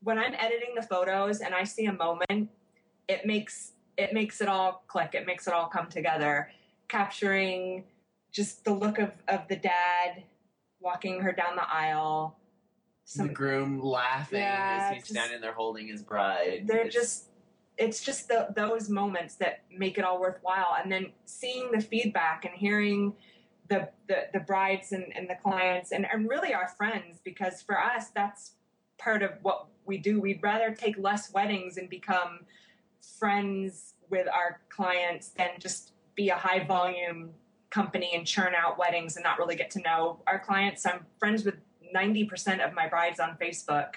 when 0.01 0.17
I'm 0.17 0.33
editing 0.33 0.75
the 0.75 0.81
photos 0.81 1.39
and 1.39 1.53
I 1.55 1.63
see 1.63 1.85
a 1.85 1.93
moment, 1.93 2.49
it 3.07 3.25
makes 3.25 3.71
it 3.97 4.13
makes 4.13 4.41
it 4.41 4.47
all 4.47 4.83
click. 4.87 5.11
It 5.13 5.25
makes 5.25 5.47
it 5.47 5.53
all 5.53 5.67
come 5.67 5.87
together. 5.87 6.51
Capturing 6.87 7.85
just 8.31 8.65
the 8.65 8.73
look 8.73 8.99
of, 8.99 9.11
of 9.27 9.47
the 9.47 9.55
dad 9.55 10.23
walking 10.79 11.21
her 11.21 11.31
down 11.31 11.55
the 11.55 11.71
aisle, 11.71 12.37
some, 13.05 13.27
the 13.27 13.33
groom 13.33 13.79
laughing 13.81 14.39
yeah, 14.39 14.89
as 14.89 14.93
he's 14.93 15.03
just, 15.03 15.13
standing 15.13 15.41
there 15.41 15.53
holding 15.53 15.87
his 15.87 16.01
bride. 16.01 16.63
They're 16.65 16.85
it's, 16.85 16.95
just 16.95 17.25
it's 17.77 18.03
just 18.03 18.27
the, 18.27 18.47
those 18.55 18.89
moments 18.89 19.35
that 19.35 19.63
make 19.75 19.97
it 19.97 20.03
all 20.03 20.19
worthwhile 20.19 20.77
and 20.81 20.91
then 20.91 21.11
seeing 21.25 21.71
the 21.71 21.81
feedback 21.81 22.45
and 22.45 22.53
hearing 22.55 23.13
the 23.69 23.89
the, 24.07 24.27
the 24.33 24.39
brides 24.39 24.91
and, 24.91 25.05
and 25.15 25.29
the 25.29 25.35
clients 25.35 25.91
and, 25.91 26.05
and 26.11 26.29
really 26.29 26.53
our 26.53 26.67
friends 26.67 27.19
because 27.23 27.61
for 27.61 27.79
us 27.79 28.09
that's 28.09 28.53
part 28.97 29.23
of 29.23 29.31
what 29.41 29.67
we 29.85 29.97
do 29.97 30.19
we'd 30.19 30.41
rather 30.43 30.71
take 30.71 30.97
less 30.97 31.31
weddings 31.33 31.77
and 31.77 31.89
become 31.89 32.39
friends 33.19 33.93
with 34.09 34.27
our 34.27 34.61
clients 34.69 35.29
than 35.29 35.49
just 35.59 35.91
be 36.15 36.29
a 36.29 36.35
high 36.35 36.63
volume 36.63 37.29
company 37.69 38.11
and 38.13 38.27
churn 38.27 38.53
out 38.55 38.77
weddings 38.77 39.15
and 39.15 39.23
not 39.23 39.39
really 39.39 39.55
get 39.55 39.71
to 39.71 39.81
know 39.81 40.19
our 40.27 40.39
clients 40.39 40.85
i'm 40.85 41.05
friends 41.19 41.43
with 41.43 41.55
90% 41.93 42.65
of 42.65 42.73
my 42.73 42.87
brides 42.87 43.19
on 43.19 43.37
Facebook. 43.39 43.95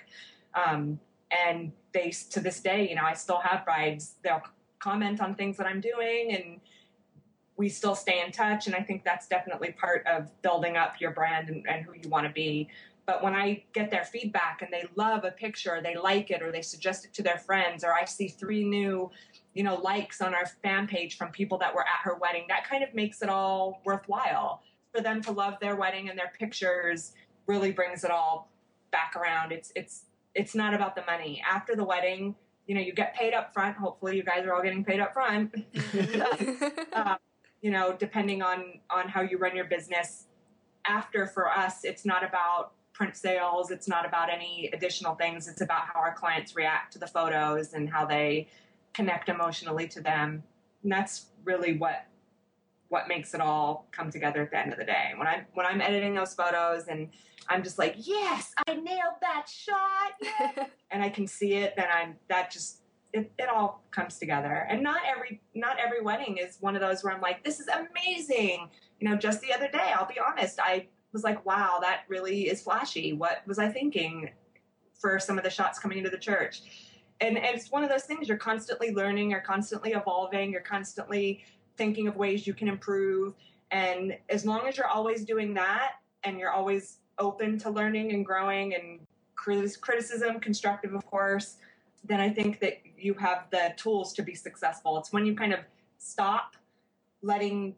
Um, 0.55 1.01
and 1.31 1.73
they, 1.93 2.11
to 2.31 2.41
this 2.41 2.61
day, 2.61 2.89
you 2.89 2.95
know, 2.95 3.05
I 3.05 3.15
still 3.15 3.39
have 3.39 3.65
brides. 3.65 4.15
They'll 4.23 4.43
comment 4.79 5.21
on 5.21 5.35
things 5.35 5.57
that 5.57 5.67
I'm 5.67 5.81
doing 5.81 6.33
and 6.33 6.61
we 7.57 7.69
still 7.69 7.95
stay 7.95 8.23
in 8.25 8.33
touch. 8.33 8.67
And 8.67 8.77
I 8.77 8.83
think 8.83 9.05
that's 9.05 9.27
definitely 9.27 9.73
part 9.73 10.07
of 10.07 10.31
building 10.43 10.77
up 10.77 11.01
your 11.01 11.13
brand 11.13 11.49
and, 11.49 11.67
and 11.69 11.85
who 11.85 11.93
you 11.95 12.09
want 12.09 12.27
to 12.27 12.33
be. 12.33 12.69
But 13.07 13.23
when 13.23 13.35
I 13.35 13.63
get 13.73 13.91
their 13.91 14.05
feedback 14.05 14.63
and 14.63 14.73
they 14.73 14.85
love 14.97 15.25
a 15.25 15.31
picture, 15.31 15.81
they 15.83 15.97
like 15.97 16.31
it, 16.31 16.43
or 16.43 16.51
they 16.51 16.63
suggest 16.63 17.05
it 17.05 17.15
to 17.15 17.23
their 17.23 17.39
friends, 17.39 17.85
or 17.85 17.95
I 17.95 18.05
see 18.05 18.27
three 18.27 18.65
new, 18.65 19.11
you 19.55 19.63
know, 19.63 19.77
likes 19.77 20.21
on 20.21 20.35
our 20.35 20.47
fan 20.47 20.89
page 20.89 21.17
from 21.17 21.31
people 21.31 21.57
that 21.59 21.73
were 21.73 21.83
at 21.83 22.01
her 22.03 22.17
wedding, 22.17 22.47
that 22.49 22.69
kind 22.69 22.83
of 22.83 22.93
makes 22.95 23.23
it 23.23 23.29
all 23.29 23.81
worthwhile. 23.85 24.63
For 24.93 25.01
them 25.01 25.23
to 25.23 25.31
love 25.31 25.55
their 25.61 25.77
wedding 25.77 26.09
and 26.09 26.19
their 26.19 26.33
pictures 26.37 27.13
really 27.47 27.71
brings 27.71 28.03
it 28.03 28.11
all 28.11 28.51
back 28.91 29.15
around. 29.15 29.53
It's 29.53 29.71
it's 29.77 30.07
it's 30.35 30.55
not 30.55 30.75
about 30.75 30.97
the 30.97 31.03
money. 31.07 31.43
After 31.49 31.77
the 31.77 31.85
wedding, 31.85 32.35
you 32.67 32.75
know, 32.75 32.81
you 32.81 32.93
get 32.93 33.15
paid 33.15 33.35
up 33.35 33.53
front. 33.53 33.77
Hopefully, 33.77 34.17
you 34.17 34.25
guys 34.25 34.45
are 34.45 34.55
all 34.55 34.63
getting 34.63 34.85
paid 34.85 35.01
up 35.01 35.13
front. 35.13 35.55
uh, 36.93 37.17
you 37.67 37.73
know, 37.73 37.97
depending 37.99 38.43
on 38.43 38.79
on 38.91 39.09
how 39.09 39.23
you 39.23 39.39
run 39.39 39.57
your 39.57 39.65
business. 39.65 40.27
After 40.87 41.27
for 41.27 41.51
us, 41.51 41.83
it's 41.83 42.05
not 42.05 42.23
about 42.23 42.75
print 42.93 43.17
sales. 43.17 43.73
It's 43.73 43.89
not 43.89 44.07
about 44.07 44.31
any 44.33 44.71
additional 44.73 45.17
things. 45.17 45.49
It's 45.49 45.63
about 45.63 45.83
how 45.93 45.99
our 45.99 46.15
clients 46.15 46.55
react 46.55 46.93
to 46.93 47.01
the 47.01 47.09
photos 47.09 47.73
and 47.73 47.91
how 47.91 48.07
they 48.07 48.47
connect 48.95 49.29
emotionally 49.29 49.89
to 49.89 50.01
them. 50.01 50.45
And 50.85 50.93
that's 50.93 51.27
really 51.43 51.77
what 51.77 52.07
what 52.89 53.09
makes 53.09 53.35
it 53.35 53.41
all 53.41 53.89
come 53.91 54.13
together 54.13 54.43
at 54.43 54.53
the 54.53 54.59
end 54.59 54.73
of 54.73 54.79
the 54.79 54.85
day. 54.85 55.11
When 55.17 55.27
I 55.27 55.45
when 55.55 55.67
I'm 55.67 55.81
editing 55.81 56.15
those 56.15 56.35
photos 56.35 56.87
and 56.87 57.09
I'm 57.49 57.65
just 57.65 57.81
like, 57.81 57.97
yes, 57.99 58.53
I 58.69 58.75
nailed 58.75 59.19
that 59.23 59.49
shot, 59.49 60.69
and 60.93 61.03
I 61.03 61.09
can 61.09 61.27
see 61.27 61.55
it, 61.55 61.75
then 61.77 61.89
I'm 61.93 62.15
that 62.29 62.53
just 62.53 62.83
it, 63.17 63.33
it 63.39 63.49
all 63.49 63.83
comes 63.91 64.19
together. 64.19 64.67
And 64.69 64.83
not 64.83 65.01
every 65.07 65.41
not 65.55 65.79
every 65.79 66.01
wedding 66.01 66.39
is 66.39 66.59
one 66.61 66.75
of 66.75 66.81
those 66.81 67.03
where 67.03 67.13
I'm 67.13 67.21
like, 67.21 67.45
this 67.45 67.61
is 67.61 67.69
amazing. 67.69 68.69
You 69.01 69.09
know, 69.09 69.17
just 69.17 69.41
the 69.41 69.53
other 69.53 69.69
day, 69.69 69.93
I'll 69.95 70.07
be 70.07 70.19
honest, 70.19 70.59
I 70.61 70.87
was 71.13 71.25
like, 71.25 71.45
wow, 71.47 71.79
that 71.81 72.03
really 72.09 72.49
is 72.49 72.63
flashy. 72.63 73.13
What 73.13 73.43
was 73.47 73.59
I 73.59 73.69
thinking 73.69 74.31
for 74.99 75.19
some 75.19 75.39
of 75.39 75.45
the 75.45 75.51
shots 75.51 75.79
coming 75.79 75.99
into 75.99 76.11
the 76.11 76.19
church? 76.19 76.63
And, 77.21 77.39
and 77.39 77.57
it's 77.57 77.71
one 77.71 77.83
of 77.83 77.89
those 77.89 78.05
things 78.05 78.29
you're 78.29 78.37
constantly 78.37 78.93
learning, 78.93 79.31
you're 79.31 79.41
constantly 79.41 79.93
evolving, 79.93 80.53
you're 80.53 80.61
constantly 80.61 81.45
thinking 81.77 82.09
of 82.09 82.17
ways 82.17 82.47
you 82.47 82.55
can 82.55 82.69
improve. 82.69 83.35
And 83.71 84.17
as 84.29 84.45
long 84.45 84.67
as 84.67 84.77
you're 84.77 84.87
always 84.87 85.25
doing 85.25 85.55
that 85.55 85.93
and 86.25 86.39
you're 86.39 86.53
always 86.53 86.99
open 87.19 87.59
to 87.61 87.71
learning 87.71 88.13
and 88.13 88.25
growing 88.25 88.75
and 88.75 89.01
criticism, 89.37 90.41
constructive, 90.41 90.95
of 90.95 91.07
course, 91.07 91.57
then 92.09 92.21
I 92.21 92.31
think 92.31 92.61
that 92.61 92.79
you 92.99 93.15
have 93.15 93.47
the 93.51 93.75
tools 93.77 94.13
to 94.15 94.23
be 94.23 94.35
successful. 94.35 94.99
It's 94.99 95.13
when 95.13 95.27
you 95.27 95.35
kind 95.35 95.53
of 95.53 95.61
stop 95.99 96.57
letting 97.23 97.75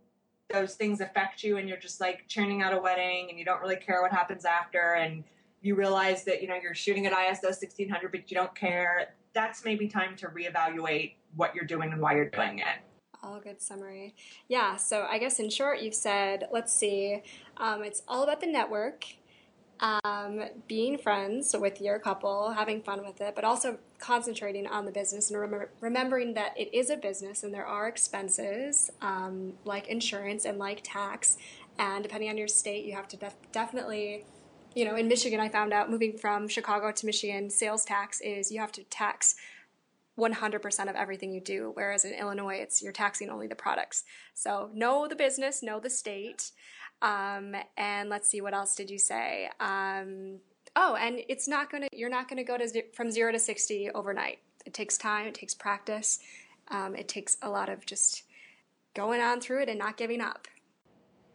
those 0.51 0.75
things 0.75 1.01
affect 1.01 1.43
you 1.43 1.59
and 1.59 1.69
you're 1.69 1.79
just 1.79 2.01
like 2.01 2.27
churning 2.27 2.63
out 2.63 2.73
a 2.73 2.79
wedding 2.79 3.29
and 3.31 3.39
you 3.39 3.45
don't 3.45 3.61
really 3.61 3.77
care 3.77 4.01
what 4.03 4.11
happens 4.11 4.45
after 4.45 4.95
and 4.95 5.25
you 5.61 5.75
realize 5.75 6.25
that 6.25 6.41
you 6.41 6.49
know 6.49 6.57
you're 6.63 6.75
shooting 6.75 7.07
at 7.07 7.13
ISO 7.13 7.45
1600 7.45 8.11
but 8.11 8.31
you 8.31 8.35
don't 8.35 8.55
care 8.55 9.15
that's 9.35 9.65
maybe 9.65 9.87
time 9.87 10.17
to 10.17 10.27
reevaluate 10.29 11.15
what 11.37 11.55
you're 11.55 11.67
doing 11.67 11.93
and 11.93 12.01
why 12.01 12.15
you're 12.15 12.31
doing 12.31 12.61
it. 12.61 12.65
All 13.23 13.41
good 13.41 13.61
summary. 13.61 14.15
Yeah 14.49 14.77
so 14.77 15.07
i 15.11 15.19
guess 15.19 15.39
in 15.39 15.51
short 15.51 15.81
you've 15.81 15.95
said 15.95 16.49
let's 16.51 16.73
see 16.73 17.23
um, 17.59 17.83
it's 17.83 18.03
all 18.09 18.23
about 18.23 18.41
the 18.41 18.47
network 18.47 19.05
um, 19.81 20.43
being 20.67 20.99
friends 20.99 21.55
with 21.59 21.81
your 21.81 21.99
couple, 21.99 22.51
having 22.51 22.83
fun 22.83 23.05
with 23.05 23.21
it, 23.21 23.35
but 23.35 23.45
also 23.45 23.79
concentrating 23.99 24.67
on 24.67 24.85
the 24.85 24.91
business 24.91 25.31
and 25.31 25.39
remember, 25.39 25.71
remembering 25.81 26.35
that 26.35 26.59
it 26.59 26.73
is 26.75 26.91
a 26.91 26.97
business 26.97 27.45
and 27.45 27.55
there 27.55 27.67
are 27.67 27.87
expenses 27.89 28.91
um, 29.03 29.53
like 29.65 29.87
insurance 29.89 30.45
and 30.45 30.59
like 30.59 30.81
tax. 30.83 31.39
And 31.79 32.03
depending 32.03 32.29
on 32.29 32.37
your 32.37 32.49
state, 32.49 32.85
you 32.85 32.95
have 32.95 33.09
to 33.09 33.17
def- 33.17 33.37
definitely, 33.53 34.25
you 34.75 34.85
know, 34.85 34.97
in 34.97 35.07
Michigan, 35.07 35.39
I 35.39 35.49
found 35.49 35.73
out 35.73 35.91
moving 35.91 36.19
from 36.19 36.49
Chicago 36.49 36.91
to 36.91 37.07
Michigan, 37.07 37.49
sales 37.49 37.85
tax 37.85 38.21
is 38.21 38.51
you 38.51 38.61
have 38.61 38.73
to 38.73 38.85
tax 38.85 39.37
100% 40.19 40.91
of 40.91 40.97
everything 40.97 41.33
you 41.33 41.41
do, 41.41 41.71
whereas 41.75 42.05
in 42.05 42.13
Illinois, 42.13 42.57
it's 42.57 42.83
you're 42.83 42.93
taxing 42.93 43.31
only 43.31 43.47
the 43.47 43.55
products. 43.55 44.03
So 44.35 44.71
know 44.75 45.07
the 45.07 45.15
business, 45.15 45.63
know 45.63 45.79
the 45.79 45.91
state. 45.91 46.51
Um, 47.03 47.55
and 47.77 48.09
let's 48.09 48.29
see, 48.29 48.41
what 48.41 48.55
else 48.55 48.75
did 48.75 48.91
you 48.91 48.99
say? 48.99 49.49
Um, 49.61 50.41
oh, 50.75 50.97
and 50.97 51.21
it's 51.29 51.47
not 51.47 51.71
gonna. 51.71 51.89
You're 51.93 52.11
not 52.11 52.29
gonna 52.29 52.45
go 52.45 52.57
to 52.59 52.83
from 52.93 53.11
zero 53.11 53.33
to 53.33 53.39
sixty 53.39 53.91
overnight. 53.91 54.39
It 54.67 54.75
takes 54.75 54.99
time. 54.99 55.27
It 55.27 55.35
takes 55.35 55.55
practice. 55.55 56.19
Um, 56.69 56.95
it 56.95 57.09
takes 57.09 57.37
a 57.43 57.49
lot 57.49 57.69
of 57.69 57.87
just 57.87 58.25
going 58.95 59.21
on 59.21 59.41
through 59.41 59.63
it 59.63 59.69
and 59.69 59.79
not 59.79 59.97
giving 59.97 60.21
up. 60.21 60.49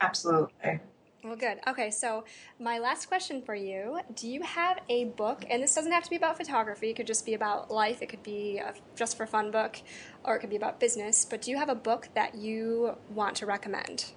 Absolutely. 0.01 0.79
Well, 1.23 1.37
good. 1.37 1.59
Okay, 1.65 1.89
so 1.89 2.25
my 2.59 2.79
last 2.79 3.05
question 3.05 3.41
for 3.41 3.55
you 3.55 3.99
Do 4.13 4.27
you 4.27 4.41
have 4.41 4.79
a 4.89 5.05
book? 5.05 5.45
And 5.49 5.63
this 5.63 5.73
doesn't 5.73 5.93
have 5.93 6.03
to 6.03 6.09
be 6.09 6.17
about 6.17 6.35
photography, 6.35 6.89
it 6.89 6.97
could 6.97 7.07
just 7.07 7.25
be 7.25 7.33
about 7.33 7.71
life, 7.71 8.01
it 8.01 8.09
could 8.09 8.23
be 8.23 8.57
a 8.57 8.73
just 8.95 9.15
for 9.15 9.25
fun 9.25 9.49
book, 9.49 9.77
or 10.25 10.35
it 10.35 10.39
could 10.39 10.49
be 10.49 10.57
about 10.57 10.81
business. 10.81 11.23
But 11.23 11.41
do 11.41 11.51
you 11.51 11.57
have 11.57 11.69
a 11.69 11.75
book 11.75 12.09
that 12.13 12.35
you 12.35 12.97
want 13.09 13.37
to 13.37 13.45
recommend? 13.45 14.11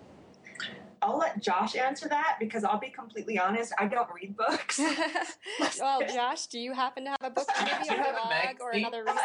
I'll 1.37 1.43
let 1.43 1.43
Josh 1.43 1.77
answer 1.77 2.09
that 2.09 2.37
because 2.39 2.65
I'll 2.65 2.79
be 2.79 2.91
completely 2.91 3.39
honest, 3.39 3.73
I 3.79 3.87
don't 3.87 4.09
read 4.13 4.37
books. 4.37 4.81
well, 5.81 6.01
Josh, 6.07 6.47
do 6.47 6.59
you 6.59 6.73
happen 6.73 7.05
to 7.05 7.11
have 7.11 7.19
a 7.23 7.31
book, 7.31 7.49
maybe 7.61 7.89
a 7.89 7.95
blog 7.95 8.61
or 8.61 8.71
another 8.71 9.03
resource? 9.03 9.19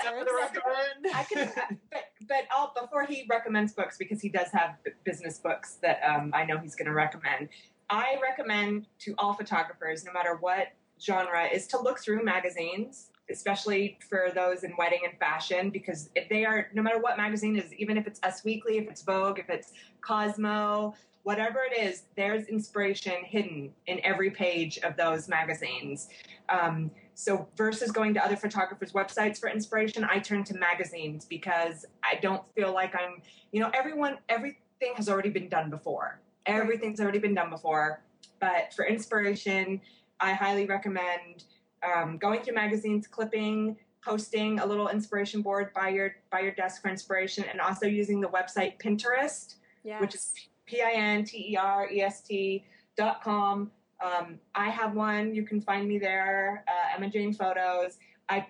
I 1.14 1.24
can, 1.24 1.52
but 1.92 2.02
but 2.28 2.44
I'll 2.52 2.74
before 2.80 3.06
he 3.06 3.26
recommends 3.30 3.74
books 3.74 3.98
because 3.98 4.22
he 4.22 4.30
does 4.30 4.50
have 4.54 4.76
business 5.04 5.40
books 5.40 5.78
that 5.82 6.00
um, 6.08 6.32
I 6.34 6.46
know 6.46 6.58
he's 6.58 6.76
going 6.76 6.88
to 6.88 6.94
recommend. 6.94 7.50
I 7.90 8.18
recommend 8.22 8.88
to 9.00 9.14
all 9.18 9.34
photographers, 9.34 10.06
no 10.06 10.14
matter 10.14 10.38
what 10.40 10.68
genre, 11.02 11.46
is 11.48 11.68
to 11.68 11.80
look 11.80 12.00
through 12.00 12.24
magazines 12.24 13.12
especially 13.30 13.98
for 14.10 14.30
those 14.36 14.64
in 14.64 14.74
wedding 14.78 15.00
and 15.10 15.18
fashion, 15.18 15.70
because 15.70 16.10
if 16.16 16.28
they 16.28 16.44
are, 16.44 16.68
no 16.74 16.82
matter 16.82 17.00
what 17.00 17.16
magazine 17.16 17.56
is, 17.56 17.74
even 17.76 17.98
if 17.98 18.06
it's 18.06 18.20
Us 18.24 18.44
Weekly, 18.44 18.78
if 18.78 18.90
it's 18.90 19.02
Vogue, 19.04 19.40
if 19.40 19.50
it's 19.50 19.72
Cosmo, 20.02 20.94
whatever 21.24 21.60
it 21.70 21.80
is, 21.80 22.04
there's 22.16 22.48
inspiration 22.48 23.24
hidden 23.24 23.72
in 23.88 24.00
every 24.04 24.32
page 24.32 24.80
of 24.80 24.98
those 24.98 25.28
magazines. 25.28 26.10
Um, 26.50 26.92
so 27.14 27.48
versus 27.56 27.92
going 27.92 28.14
to 28.16 28.24
other 28.24 28.36
photographers' 28.36 28.94
websites 28.94 29.40
for 29.40 29.50
inspiration, 29.50 30.06
I 30.10 30.20
turn 30.20 30.44
to 30.46 30.56
magazines 30.56 31.26
because 31.26 31.86
I 32.04 32.16
don't 32.16 32.44
feel 32.56 32.74
like 32.74 32.96
I'm, 32.96 33.22
you 33.52 33.60
know, 33.60 33.70
everyone, 33.74 34.18
everything 34.30 34.94
has 34.96 35.08
already 35.08 35.30
been 35.30 35.50
done 35.50 35.70
before. 35.70 36.20
Everything's 36.46 37.00
already 37.00 37.20
been 37.20 37.36
done 37.36 37.50
before. 37.50 38.02
But 38.40 38.74
for 38.74 38.86
inspiration, 38.86 39.82
I 40.20 40.34
highly 40.34 40.66
recommend 40.66 41.44
um, 41.84 42.18
going 42.18 42.42
through 42.42 42.56
magazines, 42.56 43.08
clipping, 43.08 43.78
posting 44.04 44.60
a 44.60 44.66
little 44.66 44.90
inspiration 44.90 45.42
board 45.42 45.72
by 45.74 45.90
your 45.90 46.16
by 46.32 46.40
your 46.40 46.52
desk 46.52 46.82
for 46.82 46.90
inspiration, 46.90 47.46
and 47.50 47.62
also 47.62 47.86
using 47.86 48.20
the 48.20 48.28
website 48.28 48.80
Pinterest, 48.80 49.56
yes. 49.84 50.02
which 50.02 50.16
is 50.16 50.34
P-I-N-T-E-R-E-S-T 50.72 52.66
dot 52.96 53.22
com. 53.22 53.72
Um, 54.04 54.40
I 54.56 54.70
have 54.70 54.96
one. 54.96 55.36
You 55.36 55.44
can 55.44 55.60
find 55.62 55.88
me 55.88 56.00
there. 56.00 56.64
Uh, 56.68 56.96
Emma 56.96 57.10
Jane 57.10 57.34
Photos. 57.34 57.98
I 58.30 58.48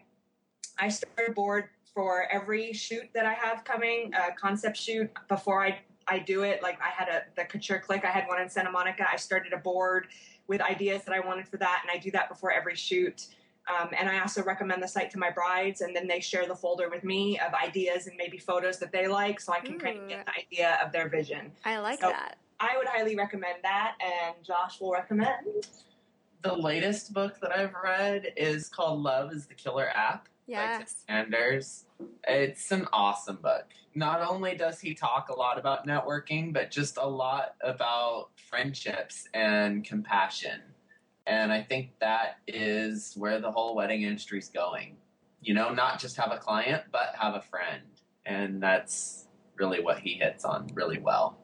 I 0.79 0.89
start 0.89 1.29
a 1.29 1.31
board 1.31 1.65
for 1.93 2.27
every 2.31 2.71
shoot 2.73 3.09
that 3.13 3.25
I 3.25 3.33
have 3.33 3.63
coming, 3.63 4.13
a 4.13 4.33
concept 4.33 4.77
shoot. 4.77 5.09
Before 5.27 5.65
I 5.65 5.79
I 6.07 6.19
do 6.19 6.43
it, 6.43 6.61
like 6.61 6.79
I 6.79 6.89
had 6.89 7.09
a 7.09 7.23
the 7.35 7.45
Couture 7.45 7.79
Click. 7.79 8.05
I 8.05 8.11
had 8.11 8.27
one 8.27 8.39
in 8.39 8.49
Santa 8.49 8.71
Monica. 8.71 9.05
I 9.11 9.17
started 9.17 9.51
a 9.53 9.57
board 9.57 10.07
with 10.47 10.61
ideas 10.61 11.03
that 11.05 11.13
I 11.13 11.19
wanted 11.19 11.47
for 11.47 11.57
that, 11.57 11.83
and 11.83 11.91
I 11.91 12.01
do 12.01 12.11
that 12.11 12.29
before 12.29 12.51
every 12.51 12.75
shoot. 12.75 13.27
Um, 13.69 13.89
and 13.97 14.09
I 14.09 14.19
also 14.19 14.43
recommend 14.43 14.81
the 14.81 14.87
site 14.87 15.11
to 15.11 15.19
my 15.19 15.29
brides, 15.29 15.81
and 15.81 15.95
then 15.95 16.07
they 16.07 16.19
share 16.19 16.47
the 16.47 16.55
folder 16.55 16.89
with 16.89 17.03
me 17.03 17.39
of 17.39 17.53
ideas 17.53 18.07
and 18.07 18.15
maybe 18.17 18.37
photos 18.37 18.79
that 18.79 18.91
they 18.91 19.07
like, 19.07 19.39
so 19.39 19.53
I 19.53 19.59
can 19.59 19.75
Ooh. 19.75 19.79
kind 19.79 19.99
of 19.99 20.09
get 20.09 20.25
the 20.25 20.31
idea 20.39 20.79
of 20.83 20.91
their 20.91 21.09
vision. 21.09 21.51
I 21.63 21.79
like 21.79 22.01
so 22.01 22.09
that. 22.09 22.37
I 22.59 22.77
would 22.77 22.87
highly 22.87 23.15
recommend 23.15 23.59
that, 23.63 23.95
and 24.01 24.43
Josh 24.43 24.81
will 24.81 24.91
recommend. 24.91 25.45
The 26.41 26.55
latest 26.55 27.13
book 27.13 27.39
that 27.41 27.55
I've 27.55 27.73
read 27.83 28.33
is 28.35 28.67
called 28.67 29.01
Love 29.01 29.31
is 29.31 29.45
the 29.45 29.53
Killer 29.53 29.89
App. 29.89 30.27
Yes. 30.47 31.03
Sanders. 31.07 31.85
It's 32.27 32.71
an 32.71 32.87
awesome 32.91 33.37
book. 33.37 33.65
Not 33.93 34.21
only 34.21 34.55
does 34.55 34.79
he 34.79 34.93
talk 34.93 35.29
a 35.29 35.35
lot 35.37 35.59
about 35.59 35.87
networking, 35.87 36.51
but 36.51 36.71
just 36.71 36.97
a 36.97 37.05
lot 37.05 37.55
about 37.61 38.29
friendships 38.49 39.27
and 39.33 39.83
compassion 39.83 40.61
and 41.31 41.53
I 41.53 41.61
think 41.63 41.91
that 42.01 42.39
is 42.45 43.13
where 43.15 43.39
the 43.39 43.49
whole 43.49 43.73
wedding 43.73 44.01
industry 44.01 44.37
is 44.37 44.49
going. 44.49 44.97
You 45.39 45.53
know, 45.53 45.73
not 45.73 45.97
just 45.97 46.17
have 46.17 46.33
a 46.33 46.37
client, 46.37 46.83
but 46.91 47.15
have 47.17 47.35
a 47.35 47.41
friend. 47.41 47.83
And 48.25 48.61
that's 48.61 49.27
really 49.55 49.81
what 49.81 49.99
he 49.99 50.15
hits 50.15 50.43
on 50.43 50.67
really 50.73 50.99
well. 50.99 51.37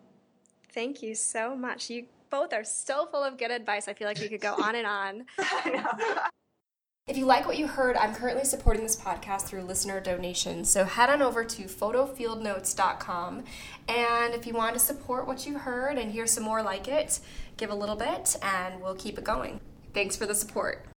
Thank 0.73 1.01
you 1.01 1.15
so 1.15 1.55
much. 1.55 1.89
You 1.89 2.05
both 2.29 2.51
are 2.51 2.65
so 2.65 3.05
full 3.05 3.23
of 3.23 3.37
good 3.37 3.49
advice. 3.49 3.87
I 3.87 3.93
feel 3.93 4.09
like 4.09 4.19
we 4.19 4.27
could 4.27 4.41
go 4.41 4.55
on 4.55 4.75
and 4.75 4.85
on. 4.85 5.25
If 7.07 7.15
you 7.15 7.25
like 7.25 7.47
what 7.47 7.57
you 7.57 7.67
heard, 7.67 7.95
I'm 7.95 8.13
currently 8.13 8.43
supporting 8.43 8.83
this 8.83 8.97
podcast 8.97 9.43
through 9.43 9.61
listener 9.61 10.01
donations. 10.01 10.69
So 10.69 10.83
head 10.83 11.09
on 11.09 11.21
over 11.21 11.45
to 11.45 11.63
photofieldnotes.com. 11.63 13.45
And 13.87 14.33
if 14.33 14.45
you 14.45 14.53
want 14.53 14.73
to 14.73 14.79
support 14.79 15.25
what 15.25 15.47
you 15.47 15.57
heard 15.57 15.97
and 15.97 16.11
hear 16.11 16.27
some 16.27 16.43
more 16.43 16.61
like 16.61 16.89
it, 16.89 17.21
give 17.55 17.69
a 17.69 17.75
little 17.75 17.95
bit 17.95 18.35
and 18.41 18.81
we'll 18.81 18.95
keep 18.95 19.17
it 19.17 19.23
going. 19.23 19.61
Thanks 19.97 20.15
for 20.15 20.27
the 20.27 20.35
support. 20.35 20.85